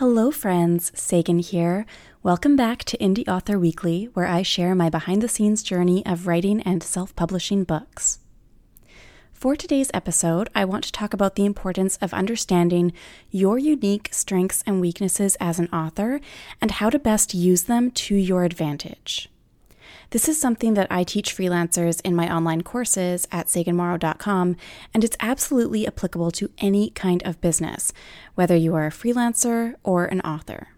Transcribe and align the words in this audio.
Hello, 0.00 0.30
friends. 0.30 0.90
Sagan 0.94 1.40
here. 1.40 1.84
Welcome 2.22 2.56
back 2.56 2.84
to 2.84 2.96
Indie 2.96 3.28
Author 3.28 3.58
Weekly, 3.58 4.06
where 4.14 4.24
I 4.24 4.40
share 4.40 4.74
my 4.74 4.88
behind 4.88 5.20
the 5.20 5.28
scenes 5.28 5.62
journey 5.62 6.02
of 6.06 6.26
writing 6.26 6.62
and 6.62 6.82
self 6.82 7.14
publishing 7.16 7.64
books. 7.64 8.20
For 9.34 9.56
today's 9.56 9.90
episode, 9.92 10.48
I 10.54 10.64
want 10.64 10.84
to 10.84 10.92
talk 10.92 11.12
about 11.12 11.34
the 11.34 11.44
importance 11.44 11.98
of 11.98 12.14
understanding 12.14 12.94
your 13.30 13.58
unique 13.58 14.08
strengths 14.10 14.64
and 14.66 14.80
weaknesses 14.80 15.36
as 15.38 15.58
an 15.58 15.68
author 15.68 16.22
and 16.62 16.70
how 16.70 16.88
to 16.88 16.98
best 16.98 17.34
use 17.34 17.64
them 17.64 17.90
to 17.90 18.14
your 18.14 18.44
advantage. 18.44 19.28
This 20.10 20.28
is 20.28 20.40
something 20.40 20.74
that 20.74 20.88
I 20.90 21.04
teach 21.04 21.36
freelancers 21.36 22.00
in 22.02 22.16
my 22.16 22.34
online 22.34 22.62
courses 22.62 23.28
at 23.30 23.46
saganmorrow.com, 23.46 24.56
and 24.92 25.04
it's 25.04 25.16
absolutely 25.20 25.86
applicable 25.86 26.32
to 26.32 26.50
any 26.58 26.90
kind 26.90 27.22
of 27.24 27.40
business, 27.40 27.92
whether 28.34 28.56
you 28.56 28.74
are 28.74 28.86
a 28.86 28.90
freelancer 28.90 29.76
or 29.84 30.06
an 30.06 30.20
author. 30.22 30.68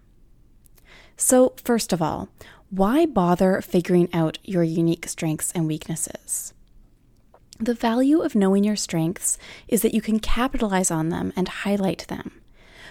So, 1.17 1.53
first 1.63 1.91
of 1.91 2.01
all, 2.01 2.29
why 2.69 3.07
bother 3.07 3.59
figuring 3.61 4.07
out 4.13 4.37
your 4.43 4.63
unique 4.63 5.07
strengths 5.07 5.51
and 5.53 5.65
weaknesses? 5.65 6.53
The 7.59 7.73
value 7.73 8.21
of 8.21 8.35
knowing 8.35 8.63
your 8.63 8.75
strengths 8.75 9.39
is 9.67 9.81
that 9.81 9.95
you 9.95 10.01
can 10.01 10.19
capitalize 10.19 10.91
on 10.91 11.09
them 11.09 11.33
and 11.35 11.47
highlight 11.47 12.05
them. 12.07 12.42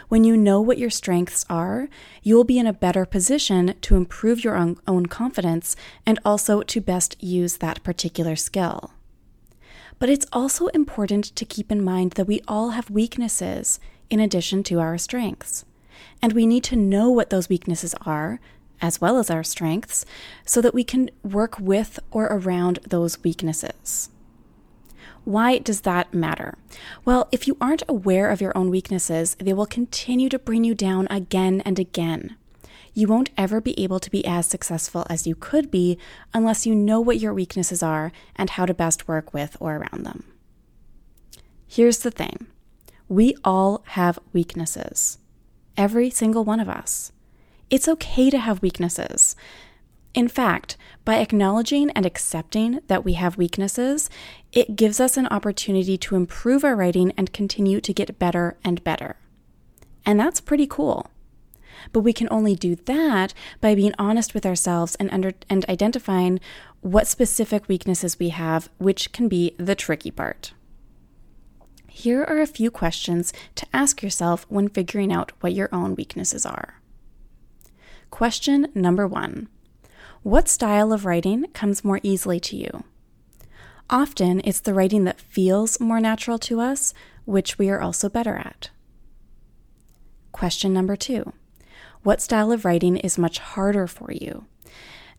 When 0.09 0.25
you 0.25 0.37
know 0.37 0.61
what 0.61 0.79
your 0.79 0.91
strengths 0.91 1.45
are, 1.49 1.89
you 2.23 2.37
will 2.37 2.45
be 2.45 2.59
in 2.59 2.67
a 2.67 2.73
better 2.73 3.07
position 3.07 3.75
to 3.81 3.97
improve 3.97 4.45
your 4.45 4.57
own, 4.57 4.79
own 4.87 5.07
confidence 5.07 5.77
and 6.05 6.19
also 6.25 6.63
to 6.63 6.81
best 6.81 7.23
use 7.23 7.59
that 7.59 7.83
particular 7.83 8.37
skill. 8.37 8.93
But 9.99 10.11
it's 10.11 10.27
also 10.33 10.67
important 10.69 11.25
to 11.37 11.45
keep 11.45 11.71
in 11.71 11.85
mind 11.85 12.13
that 12.13 12.27
we 12.27 12.41
all 12.49 12.71
have 12.71 12.91
weaknesses 12.91 13.79
in 14.11 14.21
addition 14.21 14.63
to 14.65 14.81
our 14.81 14.99
strengths. 14.99 15.65
And 16.21 16.33
we 16.33 16.47
need 16.47 16.65
to 16.65 16.77
know 16.77 17.11
what 17.11 17.31
those 17.31 17.49
weaknesses 17.49 17.95
are, 18.05 18.41
as 18.81 19.01
well 19.01 19.19
as 19.19 19.31
our 19.31 19.45
strengths, 19.45 20.05
so 20.45 20.61
that 20.61 20.75
we 20.75 20.85
can 20.85 21.11
work 21.23 21.59
with 21.59 22.01
or 22.11 22.27
around 22.27 22.81
those 22.87 23.23
weaknesses. 23.23 24.11
Why 25.25 25.59
does 25.59 25.83
that 25.83 26.13
matter? 26.13 26.59
Well, 27.05 27.29
if 27.31 27.47
you 27.47 27.57
aren't 27.61 27.85
aware 27.89 28.31
of 28.31 28.41
your 28.41 28.57
own 28.57 28.71
weaknesses, 28.71 29.37
they 29.39 29.53
will 29.53 29.67
continue 29.67 30.29
to 30.29 30.39
bring 30.39 30.65
you 30.65 30.75
down 30.75 31.07
again 31.11 31.61
and 31.65 31.79
again. 31.79 32.37
You 32.95 33.07
won't 33.07 33.31
ever 33.39 33.61
be 33.61 33.79
able 33.83 34.01
to 34.01 34.11
be 34.11 34.27
as 34.27 34.47
successful 34.47 35.07
as 35.09 35.27
you 35.27 35.35
could 35.35 35.71
be 35.71 35.97
unless 36.35 36.67
you 36.67 36.75
know 36.75 37.01
what 37.01 37.21
your 37.21 37.33
weaknesses 37.33 37.83
are 37.83 38.13
and 38.37 38.51
how 38.51 38.67
to 38.67 38.75
best 38.75 39.09
work 39.09 39.33
with 39.33 39.57
or 39.61 39.77
around 39.77 40.05
them. 40.05 40.25
Here's 41.67 42.01
the 42.01 42.11
thing 42.11 42.49
we 43.09 43.35
all 43.45 43.83
have 43.89 44.19
weaknesses, 44.33 45.19
every 45.77 46.11
single 46.11 46.45
one 46.45 46.61
of 46.61 46.69
us. 46.69 47.13
It's 47.71 47.89
okay 47.89 48.29
to 48.29 48.39
have 48.39 48.61
weaknesses. 48.61 49.37
In 50.15 50.29
fact, 50.29 50.77
by 51.05 51.17
acknowledging 51.17 51.91
and 51.91 52.05
accepting 52.05 52.81
that 52.87 53.05
we 53.05 53.15
have 53.15 53.39
weaknesses, 53.39 54.11
it 54.53 54.77
gives 54.77 55.01
us 55.01 55.17
an 55.17 55.27
opportunity 55.29 55.97
to 55.99 56.17
improve 56.17 56.65
our 56.65 56.77
writing 56.77 57.13
and 57.17 57.33
continue 57.33 57.81
to 57.81 57.95
get 57.95 58.19
better 58.19 58.59
and 58.63 58.85
better. 58.85 59.17
And 60.05 60.21
that's 60.21 60.41
pretty 60.41 60.67
cool. 60.67 61.11
But 61.93 62.01
we 62.01 62.13
can 62.13 62.29
only 62.31 62.55
do 62.55 62.77
that 62.77 63.33
by 63.61 63.75
being 63.75 63.95
honest 63.99 64.35
with 64.35 64.45
ourselves 64.45 64.95
and, 64.97 65.11
under, 65.11 65.33
and 65.49 65.65
identifying 65.69 66.41
what 66.83 67.07
specific 67.07 67.67
weaknesses 67.67 68.19
we 68.19 68.29
have, 68.29 68.69
which 68.79 69.13
can 69.13 69.29
be 69.29 69.55
the 69.57 69.75
tricky 69.75 70.11
part. 70.11 70.53
Here 71.89 72.23
are 72.25 72.41
a 72.41 72.47
few 72.47 72.71
questions 72.71 73.33
to 73.55 73.67
ask 73.73 74.03
yourself 74.03 74.47
when 74.49 74.69
figuring 74.69 75.13
out 75.13 75.33
what 75.41 75.55
your 75.55 75.69
own 75.73 75.95
weaknesses 75.95 76.45
are. 76.45 76.81
Question 78.11 78.69
number 78.75 79.07
one 79.07 79.49
what 80.23 80.49
style 80.49 80.93
of 80.93 81.05
writing 81.05 81.47
comes 81.53 81.85
more 81.85 81.99
easily 82.03 82.39
to 82.39 82.57
you? 82.57 82.85
Often 83.91 84.43
it's 84.45 84.61
the 84.61 84.73
writing 84.73 85.05
that 85.05 85.21
feels 85.21 85.81
more 85.81 86.01
natural 86.01 86.39
to 86.41 86.61
us, 86.61 86.95
which 87.25 87.59
we 87.59 87.69
are 87.69 87.81
also 87.81 88.09
better 88.09 88.37
at. 88.37 88.71
Question 90.31 90.73
number 90.73 90.95
two 90.95 91.33
What 92.05 92.23
style 92.23 92.53
of 92.53 92.65
writing 92.65 92.97
is 92.97 93.19
much 93.19 93.39
harder 93.39 93.87
for 93.89 94.13
you? 94.13 94.47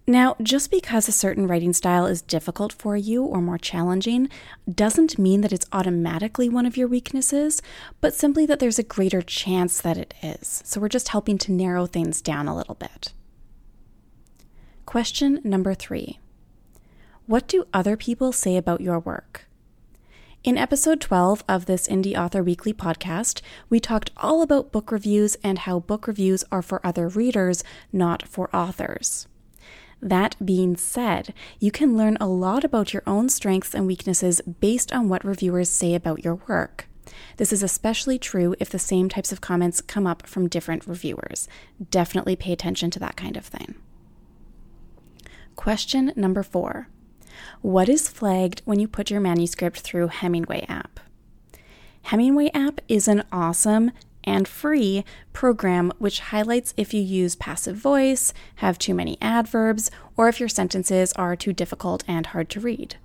Now, 0.08 0.36
just 0.42 0.72
because 0.72 1.08
a 1.08 1.14
certain 1.14 1.48
writing 1.48 1.72
style 1.72 2.06
is 2.06 2.22
difficult 2.22 2.74
for 2.74 2.98
you 2.98 3.24
or 3.24 3.42
more 3.42 3.58
challenging 3.58 4.30
doesn't 4.70 5.20
mean 5.20 5.42
that 5.42 5.54
it's 5.54 5.68
automatically 5.72 6.50
one 6.50 6.66
of 6.66 6.76
your 6.76 6.90
weaknesses, 6.90 7.62
but 8.02 8.14
simply 8.14 8.46
that 8.46 8.60
there's 8.60 8.80
a 8.80 8.84
greater 8.84 9.22
chance 9.22 9.80
that 9.82 9.98
it 9.98 10.14
is. 10.22 10.62
So 10.66 10.82
we're 10.82 10.90
just 10.90 11.10
helping 11.10 11.38
to 11.40 11.54
narrow 11.54 11.86
things 11.86 12.22
down 12.22 12.48
a 12.50 12.56
little 12.56 12.76
bit. 12.76 13.14
Question 14.86 15.40
number 15.44 15.74
three 15.74 16.20
What 17.26 17.48
do 17.48 17.66
other 17.74 17.96
people 17.98 18.32
say 18.32 18.58
about 18.58 18.82
your 18.82 19.00
work? 19.00 19.46
In 20.44 20.58
episode 20.58 21.00
12 21.00 21.44
of 21.48 21.66
this 21.66 21.88
Indie 21.88 22.18
Author 22.18 22.44
Weekly 22.44 22.74
podcast, 22.74 23.42
we 23.70 23.80
talked 23.80 24.12
all 24.18 24.42
about 24.42 24.74
book 24.74 24.92
reviews 24.92 25.36
and 25.42 25.60
how 25.60 25.80
book 25.80 26.06
reviews 26.06 26.44
are 26.52 26.62
for 26.62 26.86
other 26.86 27.08
readers, 27.08 27.64
not 27.94 28.28
for 28.28 28.54
authors. 28.54 29.28
That 30.02 30.36
being 30.46 30.76
said, 30.76 31.34
you 31.60 31.72
can 31.72 31.96
learn 31.96 32.18
a 32.20 32.28
lot 32.28 32.66
about 32.66 32.94
your 32.94 33.04
own 33.08 33.30
strengths 33.30 33.74
and 33.74 33.88
weaknesses 33.88 34.42
based 34.42 34.92
on 34.92 35.08
what 35.08 35.24
reviewers 35.24 35.70
say 35.70 35.96
about 35.96 36.26
your 36.26 36.36
work. 36.48 36.90
This 37.38 37.54
is 37.54 37.64
especially 37.64 38.20
true 38.20 38.54
if 38.60 38.70
the 38.70 38.80
same 38.80 39.08
types 39.08 39.32
of 39.32 39.40
comments 39.40 39.80
come 39.82 40.06
up 40.06 40.28
from 40.28 40.50
different 40.50 40.86
reviewers. 40.86 41.48
Definitely 41.90 42.36
pay 42.36 42.52
attention 42.52 42.92
to 42.92 43.00
that 43.00 43.16
kind 43.16 43.38
of 43.38 43.46
thing. 43.46 43.76
Question 45.56 46.12
number 46.16 46.44
four 46.44 46.88
What 47.62 47.90
is 47.90 48.10
flagged 48.10 48.62
when 48.66 48.80
you 48.80 48.88
put 48.88 49.12
your 49.12 49.22
manuscript 49.22 49.80
through 49.80 50.08
Hemingway 50.08 50.66
app? 50.68 51.00
Hemingway 52.04 52.50
app 52.54 52.82
is 52.88 53.08
an 53.08 53.24
awesome 53.32 53.92
and 54.24 54.48
free 54.48 55.04
program 55.32 55.92
which 56.00 56.20
highlights 56.20 56.74
if 56.78 56.94
you 56.94 57.02
use 57.02 57.36
passive 57.36 57.76
voice, 57.76 58.34
have 58.56 58.80
too 58.80 58.94
many 58.94 59.18
adverbs, 59.22 59.92
or 60.16 60.28
if 60.30 60.40
your 60.40 60.50
sentences 60.50 61.14
are 61.14 61.36
too 61.36 61.54
difficult 61.54 62.04
and 62.08 62.28
hard 62.28 62.50
to 62.50 62.60
read. 62.60 62.96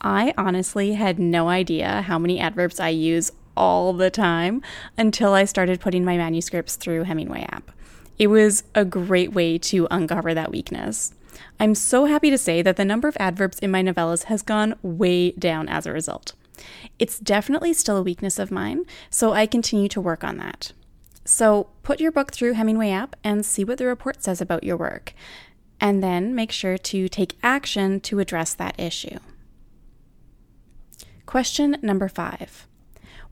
I 0.00 0.32
honestly 0.38 0.92
had 0.92 1.18
no 1.18 1.48
idea 1.48 2.02
how 2.02 2.18
many 2.18 2.38
adverbs 2.38 2.78
I 2.78 2.90
use 2.90 3.32
all 3.56 3.92
the 3.92 4.10
time 4.10 4.62
until 4.96 5.32
I 5.32 5.44
started 5.44 5.80
putting 5.80 6.04
my 6.04 6.16
manuscripts 6.16 6.76
through 6.76 7.04
Hemingway 7.04 7.46
app. 7.50 7.72
It 8.18 8.28
was 8.28 8.64
a 8.74 8.84
great 8.84 9.32
way 9.32 9.58
to 9.58 9.88
uncover 9.90 10.34
that 10.34 10.50
weakness. 10.50 11.14
I'm 11.60 11.74
so 11.74 12.06
happy 12.06 12.30
to 12.30 12.38
say 12.38 12.62
that 12.62 12.76
the 12.76 12.84
number 12.84 13.08
of 13.08 13.16
adverbs 13.20 13.58
in 13.58 13.70
my 13.70 13.82
novellas 13.82 14.24
has 14.24 14.42
gone 14.42 14.74
way 14.82 15.32
down 15.32 15.68
as 15.68 15.86
a 15.86 15.92
result. 15.92 16.34
It's 16.98 17.18
definitely 17.18 17.72
still 17.72 17.96
a 17.96 18.02
weakness 18.02 18.38
of 18.38 18.50
mine, 18.50 18.84
so 19.10 19.32
I 19.32 19.46
continue 19.46 19.88
to 19.88 20.00
work 20.00 20.24
on 20.24 20.36
that. 20.38 20.72
So 21.24 21.68
put 21.82 22.00
your 22.00 22.10
book 22.10 22.32
through 22.32 22.54
Hemingway 22.54 22.90
app 22.90 23.14
and 23.22 23.44
see 23.44 23.64
what 23.64 23.78
the 23.78 23.86
report 23.86 24.22
says 24.22 24.40
about 24.40 24.64
your 24.64 24.76
work, 24.76 25.12
and 25.80 26.02
then 26.02 26.34
make 26.34 26.50
sure 26.50 26.78
to 26.78 27.08
take 27.08 27.36
action 27.42 28.00
to 28.00 28.18
address 28.18 28.54
that 28.54 28.78
issue. 28.78 29.18
Question 31.26 31.76
number 31.82 32.08
five 32.08 32.66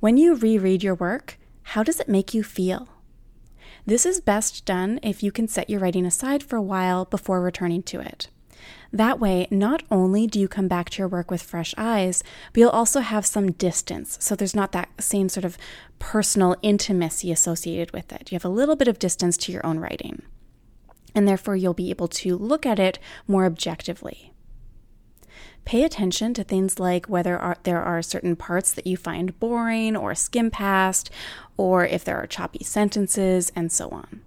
When 0.01 0.17
you 0.17 0.35
reread 0.35 0.83
your 0.83 0.95
work, 0.95 1.39
how 1.63 1.83
does 1.83 1.99
it 1.99 2.09
make 2.09 2.35
you 2.35 2.45
feel? 2.45 2.89
This 3.87 4.05
is 4.05 4.21
best 4.21 4.65
done 4.65 4.99
if 5.05 5.23
you 5.23 5.31
can 5.31 5.47
set 5.47 5.71
your 5.71 5.79
writing 5.79 6.05
aside 6.05 6.43
for 6.43 6.57
a 6.57 6.63
while 6.63 7.05
before 7.05 7.41
returning 7.41 7.85
to 7.85 8.01
it. 8.01 8.29
That 8.93 9.21
way, 9.21 9.47
not 9.49 9.85
only 9.93 10.27
do 10.27 10.41
you 10.41 10.49
come 10.49 10.67
back 10.67 10.91
to 10.91 10.99
your 10.99 11.09
work 11.09 11.31
with 11.31 11.41
fresh 11.41 11.73
eyes, 11.79 12.25
but 12.53 12.61
you'll 12.61 12.71
also 12.71 12.99
have 12.99 13.25
some 13.25 13.53
distance. 13.53 14.19
So 14.21 14.35
there's 14.35 14.57
not 14.57 14.73
that 14.73 14.89
same 14.99 15.29
sort 15.29 15.45
of 15.45 15.57
personal 16.01 16.57
intimacy 16.63 17.31
associated 17.31 17.93
with 17.93 18.13
it. 18.13 18.33
You 18.33 18.35
have 18.35 18.45
a 18.45 18.49
little 18.49 18.75
bit 18.75 18.89
of 18.89 18.99
distance 18.99 19.37
to 19.39 19.53
your 19.53 19.65
own 19.65 19.79
writing. 19.79 20.23
And 21.15 21.29
therefore, 21.29 21.55
you'll 21.55 21.73
be 21.73 21.91
able 21.91 22.09
to 22.09 22.37
look 22.37 22.67
at 22.67 22.81
it 22.81 22.99
more 23.29 23.47
objectively. 23.47 24.33
Pay 25.67 25.83
attention 25.83 26.33
to 26.35 26.45
things 26.45 26.79
like 26.79 27.07
whether 27.07 27.37
are, 27.37 27.57
there 27.65 27.83
are 27.83 28.01
certain 28.01 28.37
parts 28.37 28.71
that 28.71 28.87
you 28.87 28.97
find 28.97 29.39
boring 29.41 29.97
or 29.97 30.15
skim 30.15 30.49
past, 30.49 31.11
or 31.57 31.85
if 31.85 32.05
there 32.05 32.17
are 32.17 32.27
choppy 32.29 32.63
sentences, 32.63 33.51
and 33.57 33.73
so 33.73 33.89
on. 33.89 34.21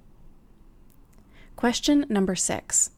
Question 1.56 2.06
number 2.10 2.36
six 2.36 2.92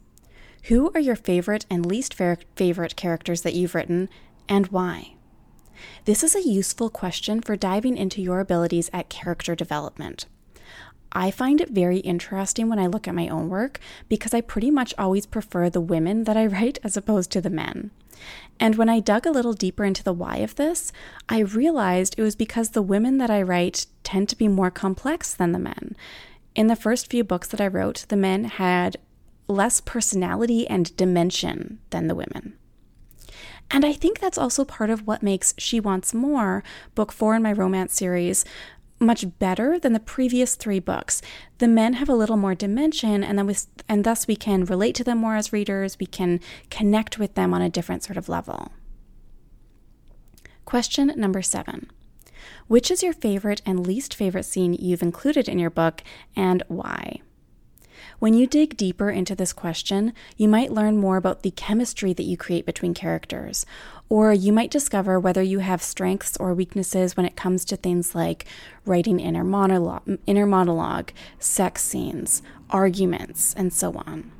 Who 0.63 0.91
are 0.95 0.99
your 0.99 1.15
favorite 1.15 1.67
and 1.69 1.85
least 1.85 2.15
favorite 2.15 2.95
characters 2.95 3.43
that 3.43 3.53
you've 3.53 3.75
written, 3.75 4.09
and 4.49 4.65
why? 4.67 5.13
This 6.05 6.23
is 6.23 6.35
a 6.35 6.41
useful 6.41 6.89
question 6.89 7.41
for 7.41 7.55
diving 7.55 7.95
into 7.95 8.23
your 8.23 8.39
abilities 8.39 8.89
at 8.91 9.09
character 9.09 9.53
development. 9.53 10.25
I 11.11 11.31
find 11.31 11.59
it 11.59 11.69
very 11.69 11.97
interesting 11.97 12.69
when 12.69 12.79
I 12.79 12.87
look 12.87 13.07
at 13.07 13.15
my 13.15 13.27
own 13.27 13.49
work 13.49 13.79
because 14.07 14.33
I 14.33 14.41
pretty 14.41 14.71
much 14.71 14.93
always 14.97 15.25
prefer 15.25 15.69
the 15.69 15.81
women 15.81 16.23
that 16.23 16.37
I 16.37 16.45
write 16.47 16.79
as 16.83 16.95
opposed 16.95 17.31
to 17.31 17.41
the 17.41 17.49
men. 17.49 17.91
And 18.59 18.75
when 18.75 18.89
I 18.89 18.99
dug 18.99 19.25
a 19.25 19.31
little 19.31 19.53
deeper 19.53 19.83
into 19.83 20.03
the 20.03 20.13
why 20.13 20.37
of 20.37 20.55
this, 20.55 20.91
I 21.27 21.39
realized 21.39 22.15
it 22.17 22.21
was 22.21 22.35
because 22.35 22.69
the 22.69 22.81
women 22.81 23.17
that 23.17 23.31
I 23.31 23.41
write 23.41 23.87
tend 24.03 24.29
to 24.29 24.37
be 24.37 24.47
more 24.47 24.71
complex 24.71 25.33
than 25.33 25.51
the 25.51 25.59
men. 25.59 25.95
in 26.53 26.67
the 26.67 26.75
first 26.75 27.09
few 27.09 27.23
books 27.23 27.47
that 27.47 27.61
I 27.61 27.67
wrote, 27.67 28.05
the 28.09 28.17
men 28.17 28.43
had 28.43 28.97
less 29.47 29.79
personality 29.79 30.67
and 30.67 30.95
dimension 30.97 31.79
than 31.91 32.07
the 32.07 32.15
women. 32.15 32.57
And 33.69 33.85
I 33.85 33.93
think 33.93 34.19
that's 34.19 34.37
also 34.37 34.65
part 34.65 34.89
of 34.89 35.07
what 35.07 35.23
makes 35.23 35.53
She 35.57 35.79
Wants 35.79 36.13
More, 36.13 36.61
book 36.93 37.13
four 37.13 37.35
in 37.35 37.41
my 37.41 37.53
romance 37.53 37.95
series, 37.95 38.43
much 39.01 39.25
better 39.39 39.79
than 39.79 39.93
the 39.93 39.99
previous 39.99 40.55
three 40.55 40.79
books. 40.79 41.21
The 41.57 41.67
men 41.67 41.93
have 41.93 42.07
a 42.07 42.15
little 42.15 42.37
more 42.37 42.55
dimension, 42.55 43.23
and 43.23 43.37
then 43.37 43.47
we, 43.47 43.55
and 43.89 44.03
thus 44.03 44.27
we 44.27 44.35
can 44.35 44.65
relate 44.65 44.95
to 44.95 45.03
them 45.03 45.17
more 45.17 45.35
as 45.35 45.51
readers. 45.51 45.97
We 45.99 46.05
can 46.05 46.39
connect 46.69 47.17
with 47.17 47.33
them 47.33 47.53
on 47.53 47.61
a 47.61 47.69
different 47.69 48.03
sort 48.03 48.17
of 48.17 48.29
level. 48.29 48.71
Question 50.65 51.13
number 51.17 51.41
seven. 51.41 51.89
Which 52.67 52.89
is 52.89 53.03
your 53.03 53.13
favorite 53.13 53.61
and 53.65 53.85
least 53.85 54.13
favorite 54.13 54.45
scene 54.45 54.73
you've 54.73 55.01
included 55.01 55.49
in 55.49 55.59
your 55.59 55.69
book, 55.69 56.03
and 56.35 56.63
why? 56.67 57.21
When 58.21 58.35
you 58.35 58.45
dig 58.45 58.77
deeper 58.77 59.09
into 59.09 59.33
this 59.33 59.51
question, 59.51 60.13
you 60.37 60.47
might 60.47 60.71
learn 60.71 60.97
more 60.97 61.17
about 61.17 61.41
the 61.41 61.49
chemistry 61.49 62.13
that 62.13 62.21
you 62.21 62.37
create 62.37 62.67
between 62.67 62.93
characters, 62.93 63.65
or 64.09 64.31
you 64.31 64.53
might 64.53 64.69
discover 64.69 65.19
whether 65.19 65.41
you 65.41 65.57
have 65.57 65.81
strengths 65.81 66.37
or 66.37 66.53
weaknesses 66.53 67.17
when 67.17 67.25
it 67.25 67.35
comes 67.35 67.65
to 67.65 67.75
things 67.75 68.13
like 68.13 68.45
writing 68.85 69.19
inner 69.19 69.43
monologue, 69.43 70.19
inner 70.27 70.45
monologue 70.45 71.09
sex 71.39 71.81
scenes, 71.81 72.43
arguments, 72.69 73.55
and 73.55 73.73
so 73.73 73.91
on. 74.05 74.31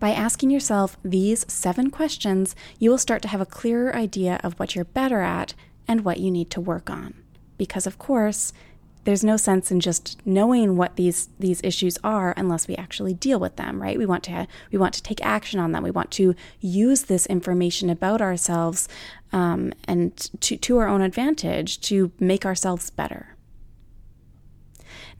By 0.00 0.12
asking 0.12 0.48
yourself 0.48 0.96
these 1.04 1.44
seven 1.52 1.90
questions, 1.90 2.56
you 2.78 2.88
will 2.88 2.96
start 2.96 3.20
to 3.20 3.28
have 3.28 3.42
a 3.42 3.44
clearer 3.44 3.94
idea 3.94 4.40
of 4.42 4.58
what 4.58 4.74
you're 4.74 4.86
better 4.86 5.20
at 5.20 5.52
and 5.86 6.02
what 6.02 6.18
you 6.18 6.30
need 6.30 6.48
to 6.52 6.62
work 6.62 6.88
on. 6.88 7.12
Because, 7.58 7.86
of 7.86 7.98
course, 7.98 8.54
there's 9.04 9.24
no 9.24 9.36
sense 9.36 9.70
in 9.70 9.80
just 9.80 10.24
knowing 10.26 10.76
what 10.76 10.96
these 10.96 11.28
these 11.38 11.60
issues 11.64 11.98
are 12.04 12.34
unless 12.36 12.68
we 12.68 12.76
actually 12.76 13.14
deal 13.14 13.38
with 13.38 13.56
them 13.56 13.82
right 13.82 13.98
we 13.98 14.06
want 14.06 14.22
to 14.22 14.46
we 14.70 14.78
want 14.78 14.94
to 14.94 15.02
take 15.02 15.24
action 15.24 15.58
on 15.58 15.72
them 15.72 15.82
we 15.82 15.90
want 15.90 16.10
to 16.10 16.34
use 16.60 17.02
this 17.02 17.26
information 17.26 17.90
about 17.90 18.20
ourselves 18.20 18.88
um, 19.32 19.72
and 19.84 20.30
to, 20.40 20.56
to 20.56 20.78
our 20.78 20.88
own 20.88 21.00
advantage 21.00 21.80
to 21.80 22.12
make 22.20 22.44
ourselves 22.44 22.90
better 22.90 23.32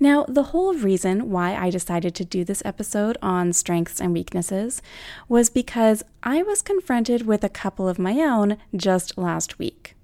now, 0.02 0.24
the 0.28 0.42
whole 0.44 0.74
reason 0.74 1.30
why 1.30 1.54
I 1.54 1.70
decided 1.70 2.12
to 2.16 2.24
do 2.24 2.44
this 2.44 2.60
episode 2.64 3.16
on 3.22 3.52
strengths 3.52 4.00
and 4.00 4.12
weaknesses 4.12 4.82
was 5.28 5.48
because 5.48 6.02
I 6.24 6.42
was 6.42 6.60
confronted 6.60 7.24
with 7.24 7.44
a 7.44 7.48
couple 7.48 7.88
of 7.88 8.00
my 8.00 8.14
own 8.14 8.56
just 8.74 9.16
last 9.16 9.60
week. 9.60 9.94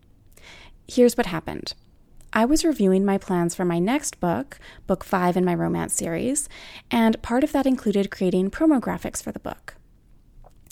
Here's 0.86 1.16
what 1.16 1.26
happened. 1.26 1.75
I 2.32 2.44
was 2.44 2.64
reviewing 2.64 3.04
my 3.04 3.19
plans 3.19 3.54
for 3.54 3.64
my 3.64 3.78
next 3.78 4.20
book, 4.20 4.58
book 4.86 5.02
five 5.02 5.36
in 5.36 5.44
my 5.44 5.54
romance 5.54 5.94
series, 5.94 6.48
and 6.90 7.20
part 7.22 7.42
of 7.42 7.52
that 7.52 7.66
included 7.66 8.10
creating 8.10 8.50
promo 8.50 8.80
graphics 8.80 9.22
for 9.22 9.32
the 9.32 9.38
book. 9.38 9.76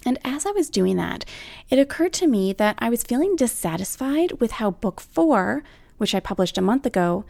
And 0.04 0.18
as 0.24 0.46
I 0.46 0.50
was 0.52 0.70
doing 0.70 0.96
that, 0.96 1.24
it 1.68 1.78
occurred 1.78 2.12
to 2.14 2.28
me 2.28 2.52
that 2.52 2.76
I 2.78 2.90
was 2.90 3.02
feeling 3.02 3.34
dissatisfied 3.34 4.40
with 4.40 4.52
how 4.52 4.70
book 4.70 5.00
four, 5.00 5.64
which 5.96 6.14
I 6.14 6.20
published 6.20 6.58
a 6.58 6.62
month 6.62 6.86
ago, 6.86 7.24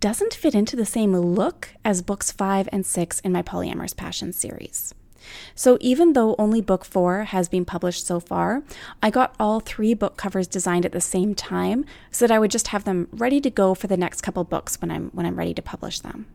doesn't 0.00 0.34
fit 0.34 0.54
into 0.54 0.76
the 0.76 0.86
same 0.86 1.14
look 1.14 1.74
as 1.84 2.00
books 2.00 2.32
five 2.32 2.68
and 2.72 2.86
six 2.86 3.20
in 3.20 3.32
my 3.32 3.42
Polyamorous 3.42 3.96
Passion 3.96 4.32
series. 4.32 4.94
So 5.54 5.78
even 5.80 6.12
though 6.12 6.34
only 6.38 6.60
book 6.60 6.84
four 6.84 7.24
has 7.24 7.48
been 7.48 7.64
published 7.64 8.06
so 8.06 8.20
far, 8.20 8.62
I 9.02 9.10
got 9.10 9.34
all 9.38 9.60
three 9.60 9.94
book 9.94 10.16
covers 10.16 10.46
designed 10.46 10.86
at 10.86 10.92
the 10.92 11.00
same 11.00 11.34
time 11.34 11.84
so 12.10 12.26
that 12.26 12.34
I 12.34 12.38
would 12.38 12.50
just 12.50 12.68
have 12.68 12.84
them 12.84 13.08
ready 13.12 13.40
to 13.40 13.50
go 13.50 13.74
for 13.74 13.86
the 13.86 13.96
next 13.96 14.20
couple 14.20 14.44
books 14.44 14.80
when 14.80 14.90
I'm 14.90 15.10
when 15.10 15.26
I'm 15.26 15.36
ready 15.36 15.54
to 15.54 15.62
publish 15.62 16.00
them. 16.00 16.26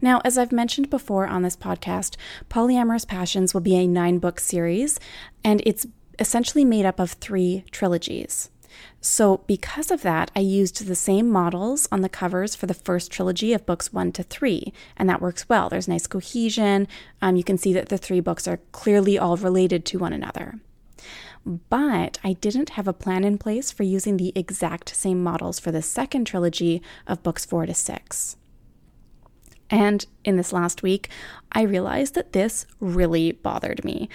Now, 0.00 0.20
as 0.24 0.36
I've 0.36 0.52
mentioned 0.52 0.90
before 0.90 1.26
on 1.26 1.42
this 1.42 1.56
podcast, 1.56 2.16
Polyamorous 2.50 3.06
Passions 3.06 3.54
will 3.54 3.60
be 3.60 3.76
a 3.76 3.86
nine 3.86 4.18
book 4.18 4.40
series, 4.40 4.98
and 5.42 5.62
it's 5.64 5.86
essentially 6.18 6.64
made 6.64 6.84
up 6.84 7.00
of 7.00 7.12
three 7.12 7.64
trilogies. 7.70 8.50
So, 9.00 9.42
because 9.46 9.90
of 9.90 10.02
that, 10.02 10.30
I 10.34 10.40
used 10.40 10.86
the 10.86 10.94
same 10.94 11.30
models 11.30 11.86
on 11.92 12.00
the 12.00 12.08
covers 12.08 12.54
for 12.54 12.66
the 12.66 12.74
first 12.74 13.12
trilogy 13.12 13.52
of 13.52 13.66
books 13.66 13.92
one 13.92 14.12
to 14.12 14.22
three, 14.22 14.72
and 14.96 15.08
that 15.08 15.20
works 15.20 15.48
well. 15.48 15.68
There's 15.68 15.88
nice 15.88 16.06
cohesion. 16.06 16.88
Um, 17.20 17.36
you 17.36 17.44
can 17.44 17.58
see 17.58 17.72
that 17.74 17.88
the 17.88 17.98
three 17.98 18.20
books 18.20 18.48
are 18.48 18.60
clearly 18.72 19.18
all 19.18 19.36
related 19.36 19.84
to 19.86 19.98
one 19.98 20.12
another. 20.12 20.60
But 21.44 22.18
I 22.24 22.32
didn't 22.32 22.70
have 22.70 22.88
a 22.88 22.94
plan 22.94 23.24
in 23.24 23.36
place 23.36 23.70
for 23.70 23.82
using 23.82 24.16
the 24.16 24.32
exact 24.34 24.96
same 24.96 25.22
models 25.22 25.60
for 25.60 25.70
the 25.70 25.82
second 25.82 26.24
trilogy 26.26 26.80
of 27.06 27.22
books 27.22 27.44
four 27.44 27.66
to 27.66 27.74
six. 27.74 28.36
And 29.70 30.06
in 30.24 30.36
this 30.36 30.52
last 30.52 30.82
week, 30.82 31.08
I 31.52 31.62
realized 31.62 32.14
that 32.14 32.32
this 32.32 32.66
really 32.80 33.32
bothered 33.32 33.84
me. 33.84 34.08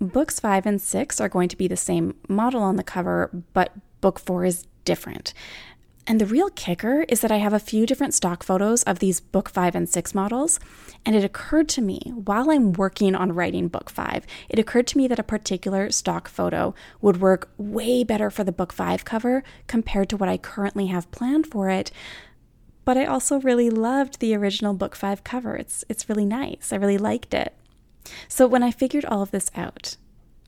Books 0.00 0.38
five 0.40 0.66
and 0.66 0.80
six 0.80 1.20
are 1.20 1.28
going 1.28 1.48
to 1.48 1.56
be 1.56 1.68
the 1.68 1.76
same 1.76 2.14
model 2.28 2.62
on 2.62 2.76
the 2.76 2.82
cover, 2.82 3.30
but 3.54 3.72
book 4.06 4.20
four 4.20 4.44
is 4.44 4.68
different. 4.84 5.34
And 6.06 6.20
the 6.20 6.26
real 6.26 6.48
kicker 6.50 7.04
is 7.08 7.22
that 7.22 7.32
I 7.32 7.38
have 7.38 7.52
a 7.52 7.58
few 7.58 7.86
different 7.86 8.14
stock 8.14 8.44
photos 8.44 8.84
of 8.84 9.00
these 9.00 9.18
book 9.18 9.48
five 9.48 9.74
and 9.74 9.88
six 9.88 10.14
models. 10.14 10.60
And 11.04 11.16
it 11.16 11.24
occurred 11.24 11.68
to 11.70 11.82
me 11.82 12.12
while 12.14 12.48
I'm 12.48 12.72
working 12.72 13.16
on 13.16 13.34
writing 13.34 13.66
book 13.66 13.90
five, 13.90 14.24
it 14.48 14.60
occurred 14.60 14.86
to 14.86 14.96
me 14.96 15.08
that 15.08 15.18
a 15.18 15.24
particular 15.24 15.90
stock 15.90 16.28
photo 16.28 16.72
would 17.00 17.20
work 17.20 17.50
way 17.58 18.04
better 18.04 18.30
for 18.30 18.44
the 18.44 18.52
book 18.52 18.72
five 18.72 19.04
cover 19.04 19.42
compared 19.66 20.08
to 20.10 20.16
what 20.16 20.28
I 20.28 20.38
currently 20.38 20.86
have 20.86 21.10
planned 21.10 21.48
for 21.48 21.68
it. 21.68 21.90
But 22.84 22.96
I 22.96 23.06
also 23.06 23.40
really 23.40 23.70
loved 23.70 24.20
the 24.20 24.36
original 24.36 24.74
book 24.74 24.94
five 24.94 25.24
cover. 25.24 25.56
It's, 25.56 25.84
it's 25.88 26.08
really 26.08 26.26
nice. 26.26 26.72
I 26.72 26.76
really 26.76 26.98
liked 26.98 27.34
it. 27.34 27.56
So 28.28 28.46
when 28.46 28.62
I 28.62 28.70
figured 28.70 29.04
all 29.04 29.22
of 29.22 29.32
this 29.32 29.50
out, 29.56 29.96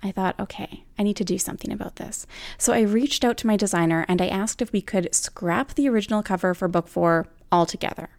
I 0.02 0.12
thought, 0.12 0.38
okay, 0.38 0.84
I 0.98 1.02
need 1.02 1.16
to 1.16 1.24
do 1.24 1.38
something 1.38 1.72
about 1.72 1.96
this. 1.96 2.26
So 2.56 2.72
I 2.72 2.80
reached 2.80 3.24
out 3.24 3.36
to 3.38 3.46
my 3.46 3.56
designer 3.56 4.04
and 4.08 4.22
I 4.22 4.28
asked 4.28 4.62
if 4.62 4.72
we 4.72 4.80
could 4.80 5.14
scrap 5.14 5.74
the 5.74 5.88
original 5.88 6.22
cover 6.22 6.54
for 6.54 6.68
book 6.68 6.88
four 6.88 7.26
altogether. 7.50 8.10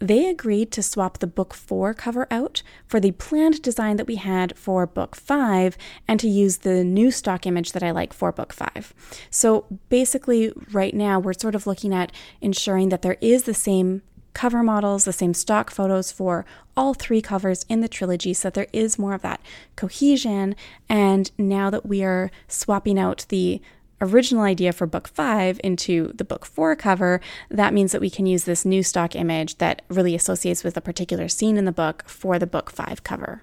They 0.00 0.28
agreed 0.28 0.70
to 0.72 0.82
swap 0.82 1.18
the 1.18 1.26
book 1.26 1.54
four 1.54 1.94
cover 1.94 2.26
out 2.30 2.62
for 2.86 3.00
the 3.00 3.12
planned 3.12 3.62
design 3.62 3.96
that 3.96 4.06
we 4.06 4.16
had 4.16 4.56
for 4.58 4.86
book 4.86 5.16
five 5.16 5.78
and 6.06 6.20
to 6.20 6.28
use 6.28 6.58
the 6.58 6.84
new 6.84 7.10
stock 7.10 7.46
image 7.46 7.72
that 7.72 7.82
I 7.82 7.90
like 7.90 8.12
for 8.12 8.32
book 8.32 8.52
five. 8.52 8.92
So 9.30 9.66
basically, 9.88 10.52
right 10.72 10.94
now, 10.94 11.18
we're 11.18 11.32
sort 11.32 11.54
of 11.54 11.66
looking 11.66 11.94
at 11.94 12.12
ensuring 12.40 12.90
that 12.90 13.02
there 13.02 13.16
is 13.20 13.44
the 13.44 13.54
same 13.54 14.02
cover 14.34 14.62
models, 14.64 15.04
the 15.04 15.12
same 15.12 15.32
stock 15.32 15.70
photos 15.70 16.10
for 16.10 16.44
all 16.76 16.94
three 16.94 17.20
covers 17.20 17.64
in 17.68 17.80
the 17.80 17.88
trilogy 17.88 18.34
so 18.34 18.48
that 18.48 18.54
there 18.54 18.66
is 18.72 18.98
more 18.98 19.14
of 19.14 19.22
that 19.22 19.40
cohesion. 19.76 20.54
And 20.88 21.30
now 21.38 21.70
that 21.70 21.86
we 21.86 22.02
are 22.02 22.30
swapping 22.48 22.98
out 22.98 23.26
the 23.28 23.60
original 24.00 24.42
idea 24.42 24.72
for 24.72 24.86
book 24.86 25.08
five 25.08 25.60
into 25.64 26.12
the 26.14 26.24
book 26.24 26.44
four 26.44 26.74
cover, 26.76 27.20
that 27.48 27.72
means 27.72 27.92
that 27.92 28.00
we 28.00 28.10
can 28.10 28.26
use 28.26 28.44
this 28.44 28.64
new 28.64 28.82
stock 28.82 29.14
image 29.14 29.58
that 29.58 29.82
really 29.88 30.14
associates 30.14 30.64
with 30.64 30.76
a 30.76 30.82
particular 30.82 31.28
scene 31.28 31.56
in 31.56 31.64
the 31.64 31.72
book 31.72 32.04
for 32.06 32.38
the 32.38 32.46
book 32.46 32.70
five 32.70 33.04
cover. 33.04 33.42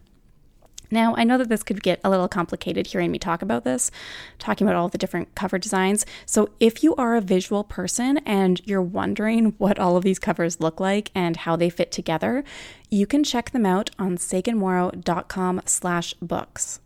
Now, 0.92 1.16
I 1.16 1.24
know 1.24 1.38
that 1.38 1.48
this 1.48 1.64
could 1.64 1.82
get 1.82 2.02
a 2.04 2.10
little 2.10 2.28
complicated 2.28 2.88
hearing 2.88 3.12
me 3.12 3.18
talk 3.18 3.42
about 3.42 3.64
this, 3.64 3.90
talking 4.38 4.68
about 4.68 4.76
all 4.76 4.90
the 4.90 4.98
different 4.98 5.34
cover 5.34 5.58
designs. 5.58 6.06
So, 6.26 6.50
if 6.60 6.84
you 6.84 6.94
are 6.96 7.16
a 7.16 7.22
visual 7.22 7.64
person 7.64 8.18
and 8.20 8.60
you're 8.66 8.82
wondering 8.82 9.54
what 9.58 9.80
all 9.80 9.96
of 9.96 10.04
these 10.04 10.20
covers 10.20 10.60
look 10.60 10.82
like 10.82 11.10
and 11.16 11.38
how 11.38 11.56
they 11.56 11.70
fit 11.70 11.92
together, 11.92 12.44
you 12.90 13.08
can 13.08 13.24
check 13.24 13.52
them 13.52 13.66
out 13.66 13.92
on 13.98 14.18
saganmorrow.com/books. 14.18 16.81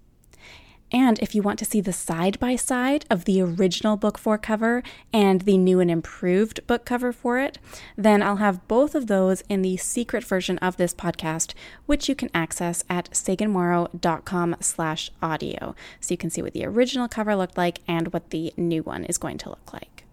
And 0.91 1.19
if 1.19 1.33
you 1.33 1.41
want 1.41 1.59
to 1.59 1.65
see 1.65 1.81
the 1.81 1.91
side 1.91 2.39
by 2.39 2.55
side 2.55 3.05
of 3.09 3.25
the 3.25 3.41
original 3.41 3.97
book 3.97 4.17
four 4.17 4.37
cover 4.37 4.83
and 5.11 5.41
the 5.41 5.57
new 5.57 5.79
and 5.79 5.89
improved 5.89 6.65
book 6.67 6.85
cover 6.85 7.11
for 7.11 7.39
it, 7.39 7.57
then 7.97 8.21
I'll 8.21 8.37
have 8.37 8.67
both 8.67 8.93
of 8.93 9.07
those 9.07 9.41
in 9.49 9.61
the 9.61 9.77
secret 9.77 10.23
version 10.23 10.57
of 10.59 10.77
this 10.77 10.93
podcast, 10.93 11.53
which 11.85 12.07
you 12.07 12.15
can 12.15 12.29
access 12.33 12.83
at 12.89 13.09
saganmorrow.com 13.11 14.57
slash 14.59 15.11
audio. 15.21 15.75
So 15.99 16.13
you 16.13 16.17
can 16.17 16.29
see 16.29 16.41
what 16.41 16.53
the 16.53 16.65
original 16.65 17.07
cover 17.07 17.35
looked 17.35 17.57
like 17.57 17.79
and 17.87 18.13
what 18.13 18.29
the 18.29 18.53
new 18.55 18.83
one 18.83 19.05
is 19.05 19.17
going 19.17 19.39
to 19.39 19.49
look 19.49 19.73
like. 19.73 20.03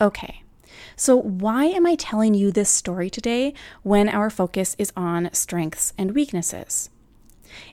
Okay. 0.00 0.42
So, 0.94 1.16
why 1.16 1.64
am 1.64 1.86
I 1.86 1.96
telling 1.96 2.34
you 2.34 2.52
this 2.52 2.70
story 2.70 3.10
today 3.10 3.54
when 3.82 4.08
our 4.08 4.30
focus 4.30 4.76
is 4.78 4.92
on 4.96 5.30
strengths 5.32 5.92
and 5.98 6.14
weaknesses? 6.14 6.90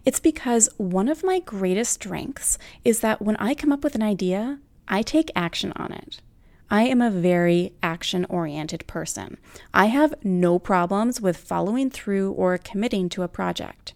It's 0.06 0.20
because 0.20 0.70
one 0.77 1.08
of 1.08 1.24
my 1.24 1.39
greatest 1.39 1.94
strengths 1.94 2.58
is 2.84 3.00
that 3.01 3.22
when 3.22 3.36
I 3.38 3.54
come 3.54 3.72
up 3.72 3.84
with 3.84 3.96
an 3.96 4.04
idea, 4.04 4.60
I 4.88 5.01
take 5.01 5.32
action 5.36 5.74
on 5.75 5.92
it. 5.92 6.22
I 6.70 6.84
am 6.84 7.01
a 7.01 7.12
very 7.12 7.74
action 7.84 8.25
oriented 8.25 8.88
person. 8.88 9.38
I 9.74 9.86
have 9.86 10.15
no 10.24 10.58
problems 10.58 11.22
with 11.22 11.38
following 11.38 11.89
through 11.89 12.32
or 12.32 12.58
committing 12.58 13.10
to 13.10 13.24
a 13.24 13.27
project. 13.27 13.94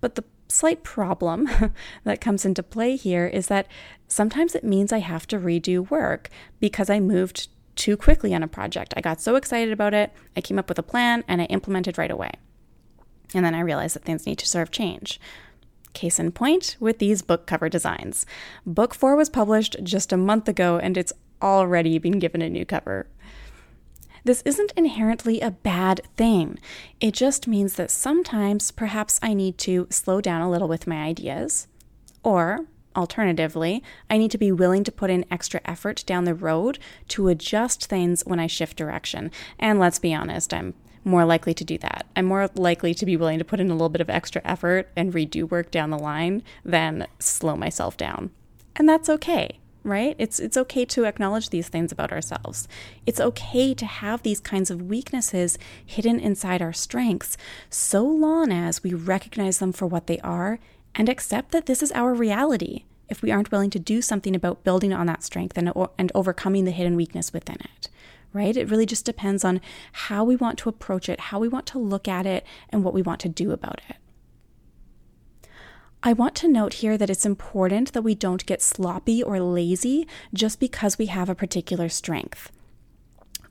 But 0.00 0.14
the 0.14 0.24
slight 0.48 0.82
problem 0.82 1.48
that 2.04 2.20
comes 2.20 2.44
into 2.44 2.62
play 2.62 2.96
here 2.96 3.26
is 3.26 3.48
that 3.48 3.66
sometimes 4.08 4.54
it 4.54 4.64
means 4.64 4.92
I 4.92 4.98
have 4.98 5.26
to 5.28 5.38
redo 5.38 5.88
work 5.90 6.30
because 6.60 6.88
I 6.88 7.00
moved 7.00 7.48
too 7.76 7.96
quickly 7.96 8.34
on 8.34 8.42
a 8.42 8.48
project. 8.48 8.94
I 8.96 9.00
got 9.00 9.20
so 9.20 9.36
excited 9.36 9.72
about 9.72 9.94
it, 9.94 10.12
I 10.36 10.40
came 10.40 10.58
up 10.58 10.68
with 10.68 10.78
a 10.78 10.82
plan 10.82 11.24
and 11.28 11.42
I 11.42 11.46
implemented 11.46 11.98
right 11.98 12.10
away. 12.10 12.32
And 13.34 13.44
then 13.44 13.54
I 13.54 13.60
realized 13.60 13.96
that 13.96 14.04
things 14.04 14.26
need 14.26 14.38
to 14.38 14.46
sort 14.46 14.62
of 14.62 14.70
change. 14.70 15.20
Case 15.92 16.18
in 16.18 16.32
point 16.32 16.76
with 16.80 16.98
these 16.98 17.22
book 17.22 17.46
cover 17.46 17.68
designs. 17.68 18.26
Book 18.66 18.94
four 18.94 19.16
was 19.16 19.30
published 19.30 19.76
just 19.82 20.12
a 20.12 20.16
month 20.16 20.48
ago 20.48 20.78
and 20.78 20.96
it's 20.96 21.12
already 21.42 21.98
been 21.98 22.18
given 22.18 22.42
a 22.42 22.48
new 22.48 22.64
cover. 22.64 23.06
This 24.24 24.42
isn't 24.46 24.72
inherently 24.76 25.40
a 25.40 25.50
bad 25.50 26.00
thing. 26.16 26.58
It 27.00 27.12
just 27.12 27.46
means 27.46 27.74
that 27.74 27.90
sometimes 27.90 28.70
perhaps 28.70 29.20
I 29.22 29.34
need 29.34 29.58
to 29.58 29.86
slow 29.90 30.22
down 30.22 30.40
a 30.40 30.50
little 30.50 30.68
with 30.68 30.86
my 30.86 31.02
ideas, 31.04 31.68
or 32.22 32.66
Alternatively, 32.96 33.82
I 34.08 34.18
need 34.18 34.30
to 34.30 34.38
be 34.38 34.52
willing 34.52 34.84
to 34.84 34.92
put 34.92 35.10
in 35.10 35.24
extra 35.30 35.60
effort 35.64 36.04
down 36.06 36.24
the 36.24 36.34
road 36.34 36.78
to 37.08 37.28
adjust 37.28 37.86
things 37.86 38.22
when 38.24 38.38
I 38.38 38.46
shift 38.46 38.76
direction. 38.76 39.32
And 39.58 39.80
let's 39.80 39.98
be 39.98 40.14
honest, 40.14 40.54
I'm 40.54 40.74
more 41.04 41.24
likely 41.24 41.54
to 41.54 41.64
do 41.64 41.78
that. 41.78 42.06
I'm 42.16 42.26
more 42.26 42.48
likely 42.54 42.94
to 42.94 43.06
be 43.06 43.16
willing 43.16 43.38
to 43.38 43.44
put 43.44 43.60
in 43.60 43.70
a 43.70 43.74
little 43.74 43.88
bit 43.88 44.00
of 44.00 44.10
extra 44.10 44.42
effort 44.44 44.90
and 44.96 45.12
redo 45.12 45.48
work 45.48 45.70
down 45.70 45.90
the 45.90 45.98
line 45.98 46.42
than 46.64 47.06
slow 47.18 47.56
myself 47.56 47.96
down. 47.96 48.30
And 48.76 48.88
that's 48.88 49.08
okay, 49.08 49.58
right? 49.82 50.16
It's 50.18 50.40
it's 50.40 50.56
okay 50.56 50.84
to 50.86 51.04
acknowledge 51.04 51.50
these 51.50 51.68
things 51.68 51.92
about 51.92 52.12
ourselves. 52.12 52.66
It's 53.06 53.20
okay 53.20 53.74
to 53.74 53.86
have 53.86 54.22
these 54.22 54.40
kinds 54.40 54.70
of 54.70 54.82
weaknesses 54.82 55.58
hidden 55.84 56.18
inside 56.18 56.62
our 56.62 56.72
strengths 56.72 57.36
so 57.70 58.02
long 58.04 58.50
as 58.50 58.82
we 58.82 58.94
recognize 58.94 59.58
them 59.58 59.72
for 59.72 59.86
what 59.86 60.06
they 60.06 60.18
are 60.20 60.58
and 60.94 61.08
accept 61.08 61.52
that 61.52 61.66
this 61.66 61.82
is 61.82 61.92
our 61.92 62.14
reality 62.14 62.84
if 63.08 63.22
we 63.22 63.30
aren't 63.30 63.52
willing 63.52 63.70
to 63.70 63.78
do 63.78 64.00
something 64.00 64.34
about 64.34 64.64
building 64.64 64.92
on 64.92 65.06
that 65.06 65.22
strength 65.22 65.58
and, 65.58 65.72
and 65.98 66.10
overcoming 66.14 66.64
the 66.64 66.70
hidden 66.70 66.96
weakness 66.96 67.32
within 67.32 67.56
it, 67.60 67.88
right? 68.34 68.54
It 68.56 68.68
really 68.68 68.84
just 68.84 69.06
depends 69.06 69.44
on 69.44 69.62
how 69.92 70.24
we 70.24 70.36
want 70.36 70.58
to 70.58 70.68
approach 70.68 71.08
it, 71.08 71.18
how 71.18 71.38
we 71.38 71.48
want 71.48 71.64
to 71.68 71.78
look 71.78 72.06
at 72.06 72.26
it, 72.26 72.44
and 72.68 72.84
what 72.84 72.92
we 72.92 73.00
want 73.00 73.20
to 73.20 73.28
do 73.30 73.52
about 73.52 73.80
it. 73.88 73.96
I 76.02 76.12
want 76.12 76.34
to 76.36 76.48
note 76.48 76.74
here 76.74 76.98
that 76.98 77.08
it's 77.08 77.24
important 77.24 77.94
that 77.94 78.02
we 78.02 78.14
don't 78.14 78.44
get 78.44 78.60
sloppy 78.60 79.22
or 79.22 79.40
lazy 79.40 80.06
just 80.34 80.60
because 80.60 80.98
we 80.98 81.06
have 81.06 81.30
a 81.30 81.34
particular 81.34 81.88
strength. 81.88 82.52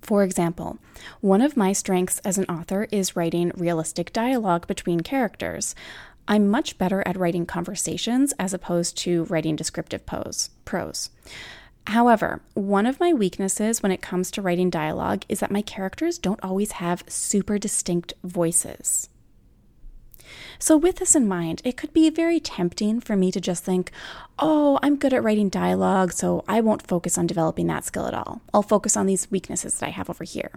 For 0.03 0.21
example, 0.21 0.77
one 1.21 1.41
of 1.41 1.57
my 1.57 1.73
strengths 1.73 2.19
as 2.19 2.37
an 2.37 2.45
author 2.45 2.87
is 2.91 3.15
writing 3.15 3.53
realistic 3.55 4.13
dialogue 4.13 4.67
between 4.67 4.99
characters. 4.99 5.73
I'm 6.27 6.47
much 6.47 6.77
better 6.77 7.01
at 7.07 7.17
writing 7.17 7.45
conversations 7.45 8.33
as 8.37 8.53
opposed 8.53 8.97
to 8.99 9.23
writing 9.25 9.55
descriptive 9.55 10.05
pose, 10.05 10.49
prose. 10.63 11.09
However, 11.87 12.41
one 12.53 12.85
of 12.85 12.99
my 12.99 13.13
weaknesses 13.13 13.83
when 13.83 13.91
it 13.91 14.01
comes 14.01 14.31
to 14.31 14.41
writing 14.41 14.69
dialogue 14.69 15.25
is 15.27 15.39
that 15.41 15.51
my 15.51 15.61
characters 15.61 16.17
don't 16.17 16.43
always 16.43 16.73
have 16.73 17.03
super 17.07 17.57
distinct 17.57 18.13
voices. 18.23 19.09
So, 20.57 20.77
with 20.77 20.95
this 20.95 21.15
in 21.15 21.27
mind, 21.27 21.61
it 21.65 21.75
could 21.75 21.93
be 21.93 22.09
very 22.09 22.39
tempting 22.39 23.01
for 23.01 23.15
me 23.15 23.31
to 23.31 23.41
just 23.41 23.63
think, 23.63 23.91
oh, 24.39 24.79
I'm 24.81 24.95
good 24.95 25.13
at 25.13 25.23
writing 25.23 25.49
dialogue, 25.49 26.13
so 26.13 26.43
I 26.47 26.61
won't 26.61 26.87
focus 26.87 27.17
on 27.17 27.27
developing 27.27 27.67
that 27.67 27.83
skill 27.83 28.07
at 28.07 28.13
all. 28.13 28.41
I'll 28.53 28.63
focus 28.63 28.95
on 28.95 29.05
these 29.05 29.29
weaknesses 29.29 29.77
that 29.77 29.87
I 29.87 29.91
have 29.91 30.09
over 30.09 30.23
here. 30.23 30.51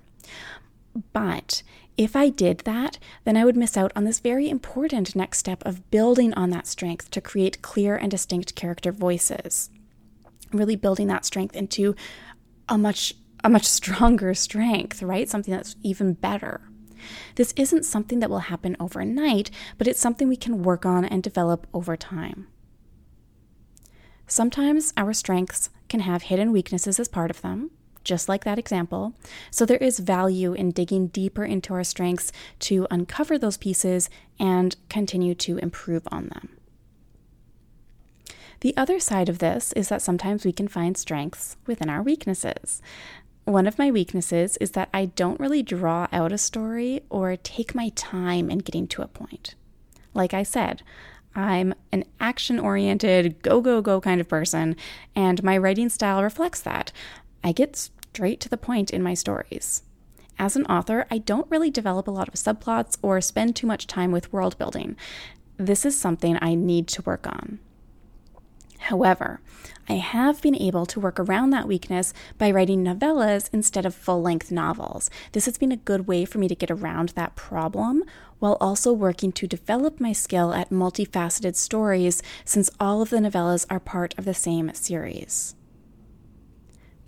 But 1.12 1.62
if 1.97 2.14
I 2.14 2.28
did 2.28 2.59
that, 2.61 2.99
then 3.25 3.37
I 3.37 3.45
would 3.45 3.56
miss 3.56 3.76
out 3.76 3.92
on 3.97 4.04
this 4.04 4.21
very 4.21 4.49
important 4.49 5.16
next 5.16 5.38
step 5.38 5.62
of 5.66 5.90
building 5.90 6.33
on 6.35 6.50
that 6.50 6.66
strength 6.66 7.11
to 7.11 7.21
create 7.21 7.62
clear 7.62 7.97
and 7.97 8.11
distinct 8.11 8.54
character 8.54 8.92
voices. 8.92 9.71
Really 10.53 10.76
building 10.76 11.09
that 11.09 11.25
strength 11.25 11.57
into 11.57 11.95
a 12.69 12.79
much 12.79 13.15
a 13.45 13.49
much 13.49 13.65
stronger 13.79 14.35
strength, 14.35 15.03
right? 15.03 15.29
Something 15.29 15.55
that's 15.55 15.76
even 15.83 16.15
better. 16.15 16.62
This 17.37 17.53
isn't 17.57 17.85
something 17.85 18.21
that 18.21 18.31
will 18.31 18.41
happen 18.41 18.76
overnight, 18.81 19.50
but 19.79 19.87
it's 19.87 20.00
something 20.00 20.29
we 20.29 20.37
can 20.37 20.62
work 20.62 20.85
on 20.87 21.05
and 21.05 21.23
develop 21.23 21.67
over 21.73 21.97
time. 21.97 22.49
Sometimes 24.26 24.93
our 24.97 25.12
strengths 25.12 25.71
can 25.88 26.00
have 26.00 26.23
hidden 26.23 26.50
weaknesses 26.50 26.99
as 26.99 27.07
part 27.07 27.31
of 27.31 27.43
them, 27.43 27.71
just 28.03 28.29
like 28.29 28.45
that 28.45 28.59
example. 28.59 29.15
So 29.50 29.65
there 29.65 29.76
is 29.76 30.00
value 30.00 30.53
in 30.53 30.73
digging 30.73 31.09
deeper 31.09 31.45
into 31.45 31.75
our 31.75 31.85
strengths 31.85 32.33
to 32.61 32.88
uncover 32.91 33.38
those 33.38 33.57
pieces 33.57 34.11
and 34.38 34.75
continue 34.88 35.35
to 35.37 35.59
improve 35.59 36.09
on 36.11 36.29
them. 36.29 36.57
The 38.60 38.76
other 38.76 38.98
side 38.98 39.28
of 39.28 39.38
this 39.38 39.72
is 39.72 39.88
that 39.88 40.02
sometimes 40.02 40.44
we 40.44 40.52
can 40.52 40.68
find 40.68 40.96
strengths 40.96 41.56
within 41.66 41.90
our 41.90 42.02
weaknesses. 42.02 42.80
One 43.44 43.66
of 43.66 43.78
my 43.78 43.90
weaknesses 43.90 44.56
is 44.56 44.72
that 44.72 44.88
I 44.92 45.06
don't 45.06 45.38
really 45.38 45.62
draw 45.62 46.08
out 46.12 46.32
a 46.32 46.38
story 46.38 47.02
or 47.10 47.36
take 47.36 47.75
my 47.75 47.90
time 47.90 48.50
in 48.50 48.58
getting 48.58 48.88
to 48.88 49.02
a 49.02 49.08
point. 49.08 49.54
Like 50.14 50.34
I 50.34 50.42
said, 50.42 50.82
I'm 51.34 51.75
an 51.92 52.04
action 52.18 52.58
oriented, 52.58 53.42
go, 53.42 53.60
go, 53.60 53.82
go 53.82 54.00
kind 54.00 54.20
of 54.20 54.28
person, 54.28 54.75
and 55.14 55.44
my 55.44 55.56
writing 55.58 55.90
style 55.90 56.22
reflects 56.22 56.62
that. 56.62 56.92
I 57.44 57.52
get 57.52 57.76
straight 57.76 58.40
to 58.40 58.48
the 58.48 58.56
point 58.56 58.90
in 58.90 59.02
my 59.02 59.14
stories. 59.14 59.82
As 60.38 60.56
an 60.56 60.66
author, 60.66 61.06
I 61.10 61.18
don't 61.18 61.50
really 61.50 61.70
develop 61.70 62.08
a 62.08 62.10
lot 62.10 62.28
of 62.28 62.34
subplots 62.34 62.96
or 63.02 63.20
spend 63.20 63.54
too 63.54 63.66
much 63.66 63.86
time 63.86 64.12
with 64.12 64.32
world 64.32 64.58
building. 64.58 64.96
This 65.58 65.84
is 65.86 65.98
something 65.98 66.38
I 66.40 66.54
need 66.54 66.88
to 66.88 67.02
work 67.02 67.26
on. 67.26 67.58
However, 68.78 69.40
I 69.88 69.95
have 69.95 70.42
been 70.42 70.56
able 70.56 70.87
to 70.87 71.00
work 71.00 71.21
around 71.21 71.50
that 71.50 71.68
weakness 71.68 72.12
by 72.38 72.50
writing 72.50 72.85
novellas 72.85 73.49
instead 73.52 73.87
of 73.87 73.95
full 73.95 74.21
length 74.21 74.50
novels. 74.50 75.11
This 75.33 75.45
has 75.45 75.59
been 75.59 75.73
a 75.73 75.76
good 75.76 76.06
way 76.06 76.25
for 76.25 76.38
me 76.38 76.49
to 76.49 76.54
get 76.54 76.71
around 76.71 77.11
that 77.11 77.37
problem 77.37 78.02
while 78.38 78.56
also 78.61 78.92
working 78.92 79.33
to 79.33 79.47
develop 79.47 80.00
my 80.00 80.12
skill 80.12 80.52
at 80.52 80.71
multifaceted 80.71 81.56
stories 81.56 82.23
since 82.45 82.71
all 82.78 83.00
of 83.00 83.11
the 83.11 83.18
novellas 83.18 83.66
are 83.71 83.80
part 83.80 84.16
of 84.18 84.25
the 84.25 84.35
same 84.35 84.73
series. 84.75 85.54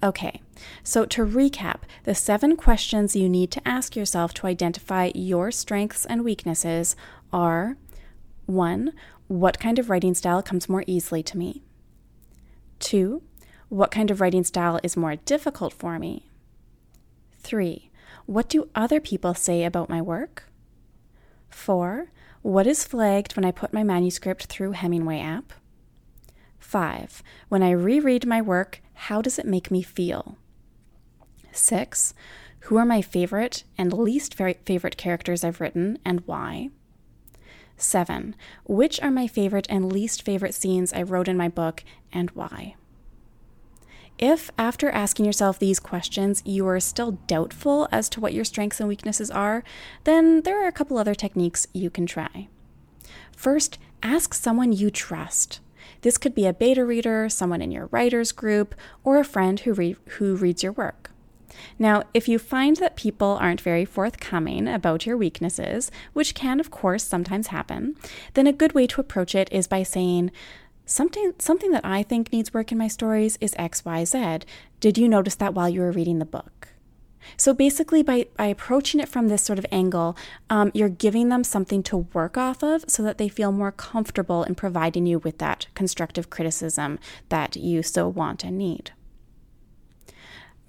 Okay, 0.03 0.41
so 0.85 1.05
to 1.07 1.27
recap, 1.27 1.81
the 2.05 2.15
seven 2.15 2.57
questions 2.57 3.17
you 3.17 3.29
need 3.29 3.51
to 3.51 3.69
ask 3.69 3.97
yourself 3.97 4.33
to 4.35 4.47
identify 4.47 5.11
your 5.15 5.51
strengths 5.51 6.07
and 6.07 6.25
weaknesses 6.25 6.95
are 7.33 7.77
1. 8.47 8.93
What 9.29 9.61
kind 9.61 9.79
of 9.79 9.91
writing 9.91 10.15
style 10.15 10.43
comes 10.43 10.71
more 10.71 10.85
easily 10.87 11.23
to 11.25 11.37
me? 11.37 11.63
2. 12.79 13.23
What 13.69 13.91
kind 13.91 14.11
of 14.11 14.23
writing 14.23 14.43
style 14.43 14.81
is 14.83 14.97
more 14.97 15.17
difficult 15.17 15.75
for 15.75 15.99
me? 15.99 16.31
3. 17.41 17.91
What 18.25 18.49
do 18.49 18.71
other 18.75 19.01
people 19.01 19.35
say 19.35 19.65
about 19.65 19.91
my 19.91 20.01
work? 20.01 20.45
4. 21.51 22.11
What 22.41 22.67
is 22.67 22.85
flagged 22.85 23.37
when 23.37 23.45
I 23.45 23.51
put 23.51 23.75
my 23.75 23.83
manuscript 23.83 24.47
through 24.47 24.73
Hemingway 24.73 25.21
app? 25.21 25.53
5. 26.59 27.23
When 27.51 27.63
I 27.63 27.73
reread 27.73 28.27
my 28.27 28.41
work, 28.41 28.81
how 28.95 29.21
does 29.21 29.39
it 29.39 29.47
make 29.47 29.71
me 29.71 29.83
feel? 29.83 30.39
6. 31.53 32.15
Who 32.61 32.77
are 32.77 32.87
my 32.87 33.03
favorite 33.03 33.65
and 33.77 33.93
least 33.93 34.35
favorite 34.35 34.97
characters 34.97 35.45
I've 35.45 35.61
written 35.61 35.99
and 36.03 36.21
why? 36.27 36.71
7. 37.79 38.35
Which 38.65 39.01
are 39.01 39.11
my 39.11 39.27
favorite 39.27 39.67
and 39.71 39.93
least 39.93 40.23
favorite 40.23 40.55
scenes 40.55 40.93
I 40.93 41.03
wrote 41.03 41.29
in 41.29 41.37
my 41.37 41.49
book 41.49 41.85
and 42.13 42.31
why? 42.31 42.75
If, 44.19 44.51
after 44.59 44.91
asking 44.91 45.27
yourself 45.27 45.59
these 45.59 45.79
questions, 45.79 46.43
you 46.45 46.67
are 46.67 46.81
still 46.81 47.13
doubtful 47.29 47.89
as 47.93 48.09
to 48.11 48.21
what 48.21 48.35
your 48.35 48.45
strengths 48.45 48.81
and 48.81 48.89
weaknesses 48.89 49.31
are, 49.31 49.63
then 50.05 50.43
there 50.43 50.63
are 50.63 50.67
a 50.67 50.73
couple 50.73 50.99
other 50.99 51.15
techniques 51.15 51.69
you 51.73 51.89
can 51.89 52.05
try. 52.05 52.49
First, 53.37 53.79
ask 54.03 54.35
someone 54.35 54.73
you 54.73 54.91
trust. 54.91 55.61
This 56.01 56.19
could 56.19 56.35
be 56.35 56.47
a 56.47 56.53
beta 56.53 56.85
reader, 56.85 57.29
someone 57.29 57.63
in 57.63 57.71
your 57.71 57.87
writers 57.87 58.33
group, 58.33 58.75
or 59.05 59.19
a 59.19 59.25
friend 59.25 59.61
who, 59.61 59.73
re- 59.73 59.97
who 60.07 60.35
reads 60.35 60.65
your 60.65 60.73
work. 60.73 61.13
Now, 61.79 62.05
if 62.15 62.29
you 62.29 62.39
find 62.39 62.77
that 62.77 62.97
people 62.97 63.39
aren't 63.41 63.61
very 63.61 63.85
forthcoming 63.85 64.69
about 64.69 65.07
your 65.07 65.17
weaknesses, 65.17 65.91
which 66.13 66.35
can, 66.35 66.61
of 66.61 66.71
course, 66.71 67.05
sometimes 67.05 67.49
happen, 67.49 67.97
then 68.35 68.47
a 68.47 68.53
good 68.53 68.73
way 68.73 68.87
to 68.87 69.01
approach 69.01 69.35
it 69.35 69.49
is 69.53 69.67
by 69.67 69.83
saying, 69.83 70.31
Something, 70.87 71.35
something 71.39 71.71
that 71.73 71.85
I 71.85 72.03
think 72.03 72.33
needs 72.33 72.55
work 72.55 72.73
in 72.73 72.79
my 72.79 72.89
stories 72.89 73.37
is 73.43 73.55
XYZ. 73.57 74.45
Did 74.81 74.97
you 74.97 75.07
notice 75.07 75.35
that 75.35 75.53
while 75.53 75.69
you 75.69 75.81
were 75.83 75.93
reading 75.93 76.19
the 76.19 76.25
book? 76.25 76.69
So 77.37 77.53
basically, 77.53 78.03
by, 78.03 78.27
by 78.37 78.47
approaching 78.47 79.01
it 79.01 79.09
from 79.09 79.29
this 79.29 79.43
sort 79.43 79.59
of 79.59 79.67
angle, 79.71 80.17
um, 80.49 80.71
you're 80.73 80.89
giving 80.89 81.29
them 81.29 81.45
something 81.45 81.83
to 81.85 82.09
work 82.15 82.39
off 82.39 82.63
of 82.63 82.85
so 82.89 83.03
that 83.03 83.19
they 83.19 83.29
feel 83.29 83.53
more 83.53 83.73
comfortable 83.73 84.45
in 84.45 84.55
providing 84.55 85.05
you 85.05 85.19
with 85.19 85.39
that 85.39 85.67
constructive 85.75 86.31
criticism 86.31 86.99
that 87.29 87.57
you 87.57 87.83
so 87.83 88.09
want 88.09 88.45
and 88.45 88.57
need. 88.57 88.93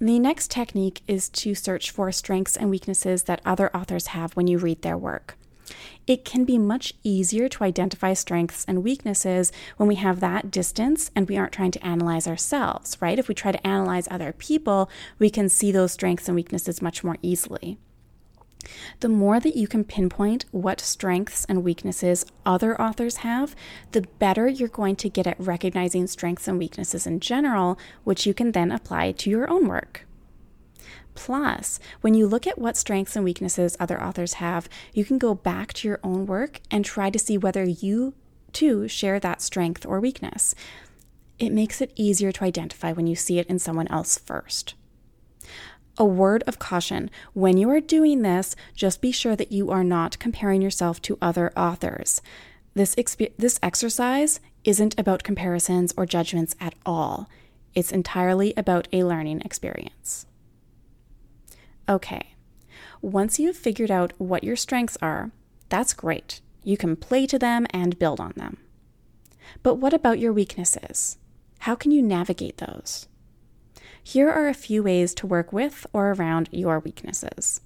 The 0.02 0.18
next 0.18 0.50
technique 0.50 1.02
is 1.06 1.28
to 1.28 1.54
search 1.54 1.90
for 1.90 2.10
strengths 2.10 2.56
and 2.56 2.70
weaknesses 2.70 3.24
that 3.24 3.42
other 3.44 3.74
authors 3.76 4.08
have 4.08 4.32
when 4.32 4.46
you 4.46 4.56
read 4.56 4.80
their 4.80 4.96
work. 4.96 5.36
It 6.06 6.24
can 6.24 6.46
be 6.46 6.56
much 6.56 6.94
easier 7.02 7.50
to 7.50 7.64
identify 7.64 8.14
strengths 8.14 8.64
and 8.64 8.82
weaknesses 8.82 9.52
when 9.76 9.90
we 9.90 9.96
have 9.96 10.20
that 10.20 10.50
distance 10.50 11.10
and 11.14 11.28
we 11.28 11.36
aren't 11.36 11.52
trying 11.52 11.70
to 11.72 11.86
analyze 11.86 12.26
ourselves, 12.26 12.96
right? 13.02 13.18
If 13.18 13.28
we 13.28 13.34
try 13.34 13.52
to 13.52 13.66
analyze 13.66 14.08
other 14.10 14.32
people, 14.32 14.88
we 15.18 15.28
can 15.28 15.50
see 15.50 15.70
those 15.70 15.92
strengths 15.92 16.28
and 16.28 16.34
weaknesses 16.34 16.80
much 16.80 17.04
more 17.04 17.18
easily. 17.20 17.76
The 19.00 19.08
more 19.08 19.40
that 19.40 19.56
you 19.56 19.66
can 19.66 19.84
pinpoint 19.84 20.44
what 20.50 20.80
strengths 20.80 21.44
and 21.46 21.64
weaknesses 21.64 22.26
other 22.44 22.80
authors 22.80 23.18
have, 23.18 23.56
the 23.92 24.02
better 24.18 24.48
you're 24.48 24.68
going 24.68 24.96
to 24.96 25.08
get 25.08 25.26
at 25.26 25.40
recognizing 25.40 26.06
strengths 26.06 26.46
and 26.46 26.58
weaknesses 26.58 27.06
in 27.06 27.20
general, 27.20 27.78
which 28.04 28.26
you 28.26 28.34
can 28.34 28.52
then 28.52 28.70
apply 28.70 29.12
to 29.12 29.30
your 29.30 29.48
own 29.50 29.66
work. 29.66 30.06
Plus, 31.14 31.80
when 32.00 32.14
you 32.14 32.26
look 32.26 32.46
at 32.46 32.58
what 32.58 32.76
strengths 32.76 33.16
and 33.16 33.24
weaknesses 33.24 33.76
other 33.80 34.02
authors 34.02 34.34
have, 34.34 34.68
you 34.94 35.04
can 35.04 35.18
go 35.18 35.34
back 35.34 35.72
to 35.74 35.88
your 35.88 36.00
own 36.02 36.26
work 36.26 36.60
and 36.70 36.84
try 36.84 37.10
to 37.10 37.18
see 37.18 37.36
whether 37.36 37.64
you 37.64 38.14
too 38.52 38.88
share 38.88 39.20
that 39.20 39.42
strength 39.42 39.84
or 39.84 40.00
weakness. 40.00 40.54
It 41.38 41.52
makes 41.52 41.80
it 41.80 41.92
easier 41.96 42.32
to 42.32 42.44
identify 42.44 42.92
when 42.92 43.06
you 43.06 43.16
see 43.16 43.38
it 43.38 43.46
in 43.48 43.58
someone 43.58 43.88
else 43.88 44.18
first. 44.18 44.74
A 46.00 46.04
word 46.06 46.42
of 46.46 46.58
caution 46.58 47.10
when 47.34 47.58
you 47.58 47.68
are 47.68 47.78
doing 47.78 48.22
this, 48.22 48.56
just 48.74 49.02
be 49.02 49.12
sure 49.12 49.36
that 49.36 49.52
you 49.52 49.70
are 49.70 49.84
not 49.84 50.18
comparing 50.18 50.62
yourself 50.62 51.02
to 51.02 51.18
other 51.20 51.52
authors. 51.54 52.22
This, 52.72 52.94
exp- 52.94 53.32
this 53.36 53.60
exercise 53.62 54.40
isn't 54.64 54.98
about 54.98 55.24
comparisons 55.24 55.92
or 55.98 56.06
judgments 56.06 56.56
at 56.58 56.74
all, 56.86 57.28
it's 57.74 57.92
entirely 57.92 58.54
about 58.56 58.88
a 58.94 59.04
learning 59.04 59.42
experience. 59.42 60.24
Okay, 61.86 62.34
once 63.02 63.38
you've 63.38 63.58
figured 63.58 63.90
out 63.90 64.14
what 64.16 64.42
your 64.42 64.56
strengths 64.56 64.96
are, 65.02 65.32
that's 65.68 65.92
great. 65.92 66.40
You 66.64 66.78
can 66.78 66.96
play 66.96 67.26
to 67.26 67.38
them 67.38 67.66
and 67.74 67.98
build 67.98 68.20
on 68.20 68.32
them. 68.36 68.56
But 69.62 69.74
what 69.74 69.92
about 69.92 70.18
your 70.18 70.32
weaknesses? 70.32 71.18
How 71.58 71.74
can 71.74 71.90
you 71.90 72.00
navigate 72.00 72.56
those? 72.56 73.06
Here 74.02 74.30
are 74.30 74.48
a 74.48 74.54
few 74.54 74.82
ways 74.82 75.14
to 75.14 75.26
work 75.26 75.52
with 75.52 75.86
or 75.92 76.12
around 76.12 76.48
your 76.50 76.80
weaknesses. 76.80 77.60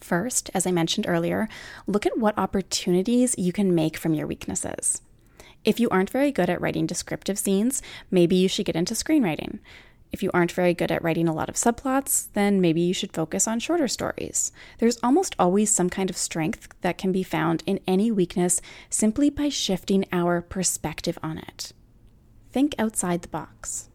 First, 0.00 0.50
as 0.52 0.66
I 0.66 0.72
mentioned 0.72 1.06
earlier, 1.08 1.48
look 1.86 2.06
at 2.06 2.18
what 2.18 2.36
opportunities 2.36 3.34
you 3.38 3.52
can 3.52 3.74
make 3.74 3.96
from 3.96 4.14
your 4.14 4.26
weaknesses. 4.26 5.00
If 5.64 5.78
you 5.78 5.88
aren't 5.90 6.10
very 6.10 6.32
good 6.32 6.50
at 6.50 6.60
writing 6.60 6.86
descriptive 6.86 7.38
scenes, 7.38 7.82
maybe 8.10 8.34
you 8.34 8.48
should 8.48 8.66
get 8.66 8.74
into 8.74 8.94
screenwriting. 8.94 9.60
If 10.10 10.22
you 10.22 10.30
aren't 10.34 10.52
very 10.52 10.74
good 10.74 10.90
at 10.90 11.02
writing 11.02 11.28
a 11.28 11.32
lot 11.32 11.48
of 11.48 11.54
subplots, 11.54 12.28
then 12.32 12.60
maybe 12.60 12.80
you 12.80 12.92
should 12.92 13.14
focus 13.14 13.46
on 13.46 13.60
shorter 13.60 13.88
stories. 13.88 14.52
There's 14.78 14.98
almost 15.02 15.36
always 15.38 15.70
some 15.70 15.88
kind 15.88 16.10
of 16.10 16.16
strength 16.16 16.68
that 16.80 16.98
can 16.98 17.12
be 17.12 17.22
found 17.22 17.62
in 17.64 17.80
any 17.86 18.10
weakness 18.10 18.60
simply 18.90 19.30
by 19.30 19.48
shifting 19.48 20.04
our 20.12 20.42
perspective 20.42 21.18
on 21.22 21.38
it. 21.38 21.72
Think 22.50 22.74
outside 22.78 23.22
the 23.22 23.28
box. 23.28 23.88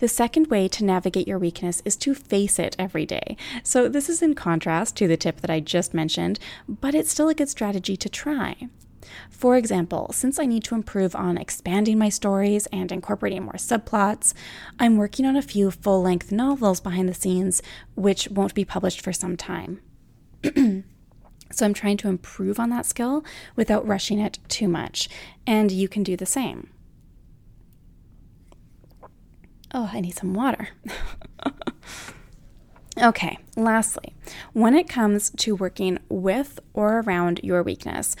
The 0.00 0.08
second 0.08 0.46
way 0.46 0.66
to 0.68 0.84
navigate 0.84 1.28
your 1.28 1.38
weakness 1.38 1.82
is 1.84 1.94
to 1.96 2.14
face 2.14 2.58
it 2.58 2.74
every 2.78 3.04
day. 3.04 3.36
So, 3.62 3.86
this 3.86 4.08
is 4.08 4.22
in 4.22 4.34
contrast 4.34 4.96
to 4.96 5.06
the 5.06 5.18
tip 5.18 5.42
that 5.42 5.50
I 5.50 5.60
just 5.60 5.92
mentioned, 5.92 6.38
but 6.66 6.94
it's 6.94 7.10
still 7.10 7.28
a 7.28 7.34
good 7.34 7.50
strategy 7.50 7.98
to 7.98 8.08
try. 8.08 8.68
For 9.28 9.58
example, 9.58 10.10
since 10.12 10.38
I 10.38 10.46
need 10.46 10.64
to 10.64 10.74
improve 10.74 11.14
on 11.14 11.36
expanding 11.36 11.98
my 11.98 12.08
stories 12.08 12.66
and 12.72 12.90
incorporating 12.90 13.42
more 13.44 13.54
subplots, 13.54 14.32
I'm 14.78 14.96
working 14.96 15.26
on 15.26 15.36
a 15.36 15.42
few 15.42 15.70
full 15.70 16.00
length 16.00 16.32
novels 16.32 16.80
behind 16.80 17.06
the 17.06 17.14
scenes, 17.14 17.62
which 17.94 18.28
won't 18.28 18.54
be 18.54 18.64
published 18.64 19.02
for 19.02 19.12
some 19.12 19.36
time. 19.36 19.82
so 20.44 21.66
I'm 21.66 21.74
trying 21.74 21.98
to 21.98 22.08
improve 22.08 22.58
on 22.58 22.70
that 22.70 22.86
skill 22.86 23.22
without 23.54 23.86
rushing 23.86 24.18
it 24.18 24.38
too 24.48 24.68
much, 24.68 25.10
and 25.46 25.70
you 25.70 25.88
can 25.88 26.02
do 26.02 26.16
the 26.16 26.24
same. 26.24 26.70
Oh, 29.72 29.90
I 29.92 30.00
need 30.00 30.16
some 30.16 30.34
water. 30.34 30.68
okay, 33.02 33.38
lastly, 33.56 34.14
when 34.52 34.74
it 34.74 34.88
comes 34.88 35.30
to 35.38 35.54
working 35.54 35.98
with 36.08 36.58
or 36.74 37.00
around 37.00 37.40
your 37.42 37.62
weakness, 37.62 38.16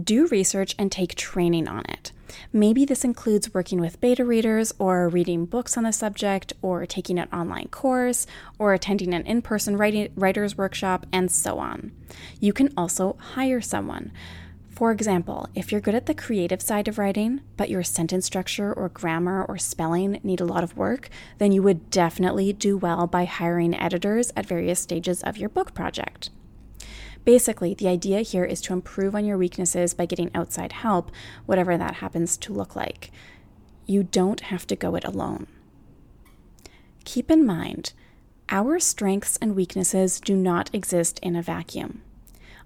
do 0.00 0.26
research 0.28 0.74
and 0.78 0.90
take 0.90 1.14
training 1.14 1.68
on 1.68 1.84
it. 1.88 2.12
Maybe 2.52 2.84
this 2.84 3.04
includes 3.04 3.52
working 3.52 3.80
with 3.80 4.00
beta 4.00 4.24
readers 4.24 4.72
or 4.78 5.08
reading 5.08 5.44
books 5.44 5.76
on 5.76 5.84
the 5.84 5.92
subject 5.92 6.52
or 6.62 6.86
taking 6.86 7.18
an 7.18 7.28
online 7.32 7.68
course 7.68 8.26
or 8.58 8.72
attending 8.72 9.12
an 9.14 9.26
in 9.26 9.42
person 9.42 9.76
writer's 9.76 10.56
workshop 10.56 11.06
and 11.12 11.30
so 11.30 11.58
on. 11.58 11.92
You 12.40 12.52
can 12.52 12.72
also 12.76 13.16
hire 13.18 13.60
someone. 13.60 14.12
For 14.72 14.90
example, 14.90 15.48
if 15.54 15.70
you're 15.70 15.82
good 15.82 15.94
at 15.94 16.06
the 16.06 16.14
creative 16.14 16.62
side 16.62 16.88
of 16.88 16.98
writing, 16.98 17.42
but 17.58 17.68
your 17.68 17.82
sentence 17.82 18.24
structure 18.24 18.72
or 18.72 18.88
grammar 18.88 19.44
or 19.44 19.58
spelling 19.58 20.18
need 20.22 20.40
a 20.40 20.46
lot 20.46 20.64
of 20.64 20.76
work, 20.76 21.10
then 21.36 21.52
you 21.52 21.62
would 21.62 21.90
definitely 21.90 22.54
do 22.54 22.78
well 22.78 23.06
by 23.06 23.26
hiring 23.26 23.74
editors 23.74 24.32
at 24.34 24.46
various 24.46 24.80
stages 24.80 25.22
of 25.22 25.36
your 25.36 25.50
book 25.50 25.74
project. 25.74 26.30
Basically, 27.24 27.74
the 27.74 27.86
idea 27.86 28.22
here 28.22 28.44
is 28.44 28.62
to 28.62 28.72
improve 28.72 29.14
on 29.14 29.26
your 29.26 29.38
weaknesses 29.38 29.92
by 29.92 30.06
getting 30.06 30.30
outside 30.34 30.72
help, 30.72 31.10
whatever 31.44 31.76
that 31.76 31.96
happens 31.96 32.36
to 32.38 32.54
look 32.54 32.74
like. 32.74 33.12
You 33.84 34.02
don't 34.02 34.40
have 34.40 34.66
to 34.68 34.76
go 34.76 34.94
it 34.96 35.04
alone. 35.04 35.46
Keep 37.04 37.30
in 37.30 37.44
mind, 37.44 37.92
our 38.48 38.78
strengths 38.80 39.36
and 39.36 39.54
weaknesses 39.54 40.18
do 40.18 40.34
not 40.34 40.70
exist 40.72 41.18
in 41.22 41.36
a 41.36 41.42
vacuum. 41.42 42.02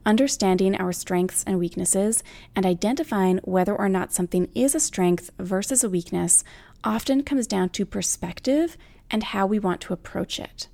Understanding 0.06 0.76
our 0.76 0.92
strengths 0.92 1.42
and 1.48 1.58
weaknesses 1.58 2.22
and 2.54 2.64
identifying 2.64 3.40
whether 3.42 3.74
or 3.74 3.88
not 3.88 4.12
something 4.12 4.48
is 4.54 4.72
a 4.72 4.78
strength 4.78 5.32
versus 5.40 5.82
a 5.82 5.90
weakness 5.90 6.44
often 6.84 7.24
comes 7.24 7.48
down 7.48 7.70
to 7.70 7.84
perspective 7.84 8.76
and 9.10 9.24
how 9.24 9.46
we 9.46 9.58
want 9.58 9.80
to 9.80 9.92
approach 9.92 10.38
it. 10.38 10.68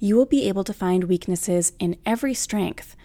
You 0.00 0.16
will 0.16 0.26
be 0.26 0.48
able 0.48 0.64
to 0.64 0.74
find 0.74 1.04
weaknesses 1.04 1.74
in 1.78 1.96
every 2.04 2.34
strength, 2.34 2.96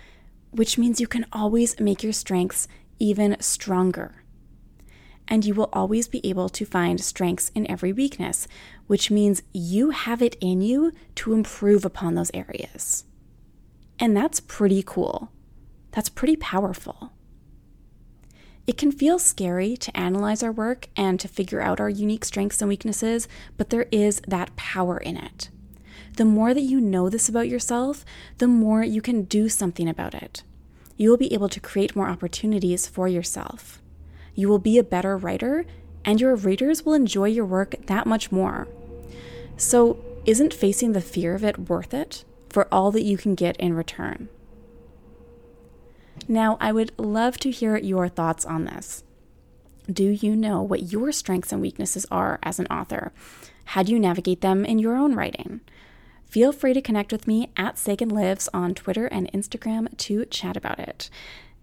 which 0.49 0.79
means 0.79 0.99
you 0.99 1.07
can 1.07 1.27
always 1.31 1.79
make 1.79 2.01
your 2.01 2.11
strengths 2.11 2.67
even 2.97 3.39
stronger. 3.39 4.23
And 5.27 5.45
you 5.45 5.53
will 5.53 5.69
always 5.71 6.07
be 6.07 6.27
able 6.27 6.49
to 6.49 6.65
find 6.65 6.99
strengths 6.99 7.51
in 7.53 7.69
every 7.69 7.93
weakness, 7.93 8.47
which 8.87 9.11
means 9.11 9.43
you 9.53 9.91
have 9.91 10.23
it 10.23 10.37
in 10.41 10.61
you 10.61 10.91
to 11.15 11.33
improve 11.33 11.85
upon 11.85 12.15
those 12.15 12.31
areas. 12.33 13.05
And 13.99 14.17
that's 14.17 14.39
pretty 14.39 14.81
cool. 14.83 15.31
That's 15.91 16.09
pretty 16.09 16.35
powerful. 16.35 17.11
It 18.67 18.77
can 18.77 18.91
feel 18.91 19.19
scary 19.19 19.75
to 19.77 19.97
analyze 19.97 20.43
our 20.43 20.51
work 20.51 20.87
and 20.95 21.19
to 21.19 21.27
figure 21.27 21.61
out 21.61 21.79
our 21.79 21.89
unique 21.89 22.23
strengths 22.23 22.61
and 22.61 22.69
weaknesses, 22.69 23.27
but 23.57 23.69
there 23.69 23.87
is 23.91 24.21
that 24.27 24.55
power 24.55 24.97
in 24.97 25.17
it. 25.17 25.49
The 26.17 26.25
more 26.25 26.53
that 26.53 26.61
you 26.61 26.79
know 26.79 27.09
this 27.09 27.27
about 27.27 27.47
yourself, 27.47 28.05
the 28.37 28.47
more 28.47 28.83
you 28.83 29.01
can 29.01 29.23
do 29.23 29.49
something 29.49 29.89
about 29.89 30.13
it. 30.13 30.43
You 30.95 31.09
will 31.09 31.17
be 31.17 31.33
able 31.33 31.49
to 31.49 31.59
create 31.59 31.95
more 31.95 32.07
opportunities 32.07 32.87
for 32.87 33.07
yourself. 33.07 33.81
You 34.35 34.47
will 34.47 34.59
be 34.59 34.77
a 34.77 34.83
better 34.83 35.17
writer, 35.17 35.65
and 36.05 36.21
your 36.21 36.35
readers 36.35 36.85
will 36.85 36.93
enjoy 36.93 37.29
your 37.29 37.45
work 37.45 37.75
that 37.87 38.07
much 38.07 38.31
more. 38.31 38.67
So, 39.57 40.03
isn't 40.25 40.53
facing 40.53 40.91
the 40.91 41.01
fear 41.01 41.33
of 41.33 41.43
it 41.43 41.69
worth 41.69 41.93
it 41.93 42.23
for 42.49 42.67
all 42.71 42.91
that 42.91 43.03
you 43.03 43.17
can 43.17 43.35
get 43.35 43.57
in 43.57 43.73
return? 43.73 44.29
Now, 46.27 46.57
I 46.59 46.71
would 46.71 46.91
love 46.97 47.37
to 47.39 47.51
hear 47.51 47.77
your 47.77 48.07
thoughts 48.07 48.45
on 48.45 48.65
this. 48.65 49.03
Do 49.91 50.09
you 50.09 50.35
know 50.35 50.61
what 50.61 50.91
your 50.91 51.11
strengths 51.11 51.51
and 51.51 51.61
weaknesses 51.61 52.05
are 52.11 52.39
as 52.43 52.59
an 52.59 52.67
author? 52.67 53.11
How 53.65 53.83
do 53.83 53.91
you 53.91 53.99
navigate 53.99 54.41
them 54.41 54.63
in 54.63 54.79
your 54.79 54.95
own 54.95 55.15
writing? 55.15 55.61
Feel 56.25 56.53
free 56.53 56.73
to 56.73 56.81
connect 56.81 57.11
with 57.11 57.27
me 57.27 57.51
at 57.57 57.77
Sagan 57.77 58.09
Lives 58.09 58.47
on 58.53 58.73
Twitter 58.73 59.07
and 59.07 59.31
Instagram 59.33 59.95
to 59.97 60.25
chat 60.25 60.55
about 60.55 60.79
it. 60.79 61.09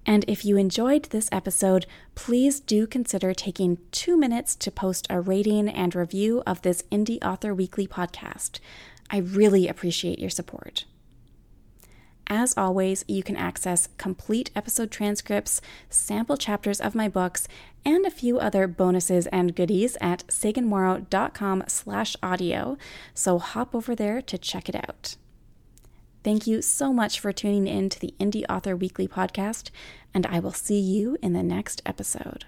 And 0.05 0.25
if 0.27 0.45
you 0.45 0.57
enjoyed 0.57 1.05
this 1.05 1.29
episode, 1.33 1.87
please 2.15 2.61
do 2.61 2.87
consider 2.87 3.33
taking 3.35 3.79
two 3.93 4.17
minutes 4.17 4.57
to 4.57 4.71
post 4.71 5.07
a 5.09 5.21
rating 5.21 5.69
and 5.69 5.95
review 5.95 6.43
of 6.47 6.63
this 6.63 6.83
Indie 6.91 7.23
Author 7.25 7.55
Weekly 7.55 7.87
podcast. 7.87 8.59
I 9.11 9.19
really 9.19 9.69
appreciate 9.69 10.19
your 10.19 10.31
support. 10.31 10.85
As 12.29 12.55
always, 12.59 13.05
you 13.09 13.23
can 13.23 13.37
access 13.37 13.89
complete 13.97 14.51
episode 14.55 14.91
transcripts, 14.91 15.63
sample 15.89 16.37
chapters 16.37 16.81
of 16.81 16.95
my 16.95 17.09
books, 17.09 17.49
and 17.85 18.05
a 18.05 18.11
few 18.11 18.39
other 18.39 18.67
bonuses 18.67 19.27
and 19.29 19.57
goodies 19.57 19.97
at 20.01 20.27
saganmorrow.com 20.27 21.65
slash 21.69 22.17
audio, 22.23 22.77
so 23.15 23.39
hop 23.39 23.75
over 23.75 23.95
there 23.95 24.21
to 24.21 24.37
check 24.37 24.69
it 24.69 24.75
out. 24.75 25.17
Thank 26.23 26.47
you 26.47 26.61
so 26.61 26.93
much 26.93 27.19
for 27.19 27.33
tuning 27.33 27.67
in 27.67 27.89
to 27.89 27.99
the 27.99 28.15
Indie 28.21 28.45
Author 28.51 28.77
Weekly 28.77 29.09
podcast, 29.09 29.71
and 30.13 30.27
I 30.27 30.41
will 30.41 30.53
see 30.53 30.79
you 30.79 31.17
in 31.23 31.33
the 31.33 31.43
next 31.43 31.81
episode. 31.87 32.45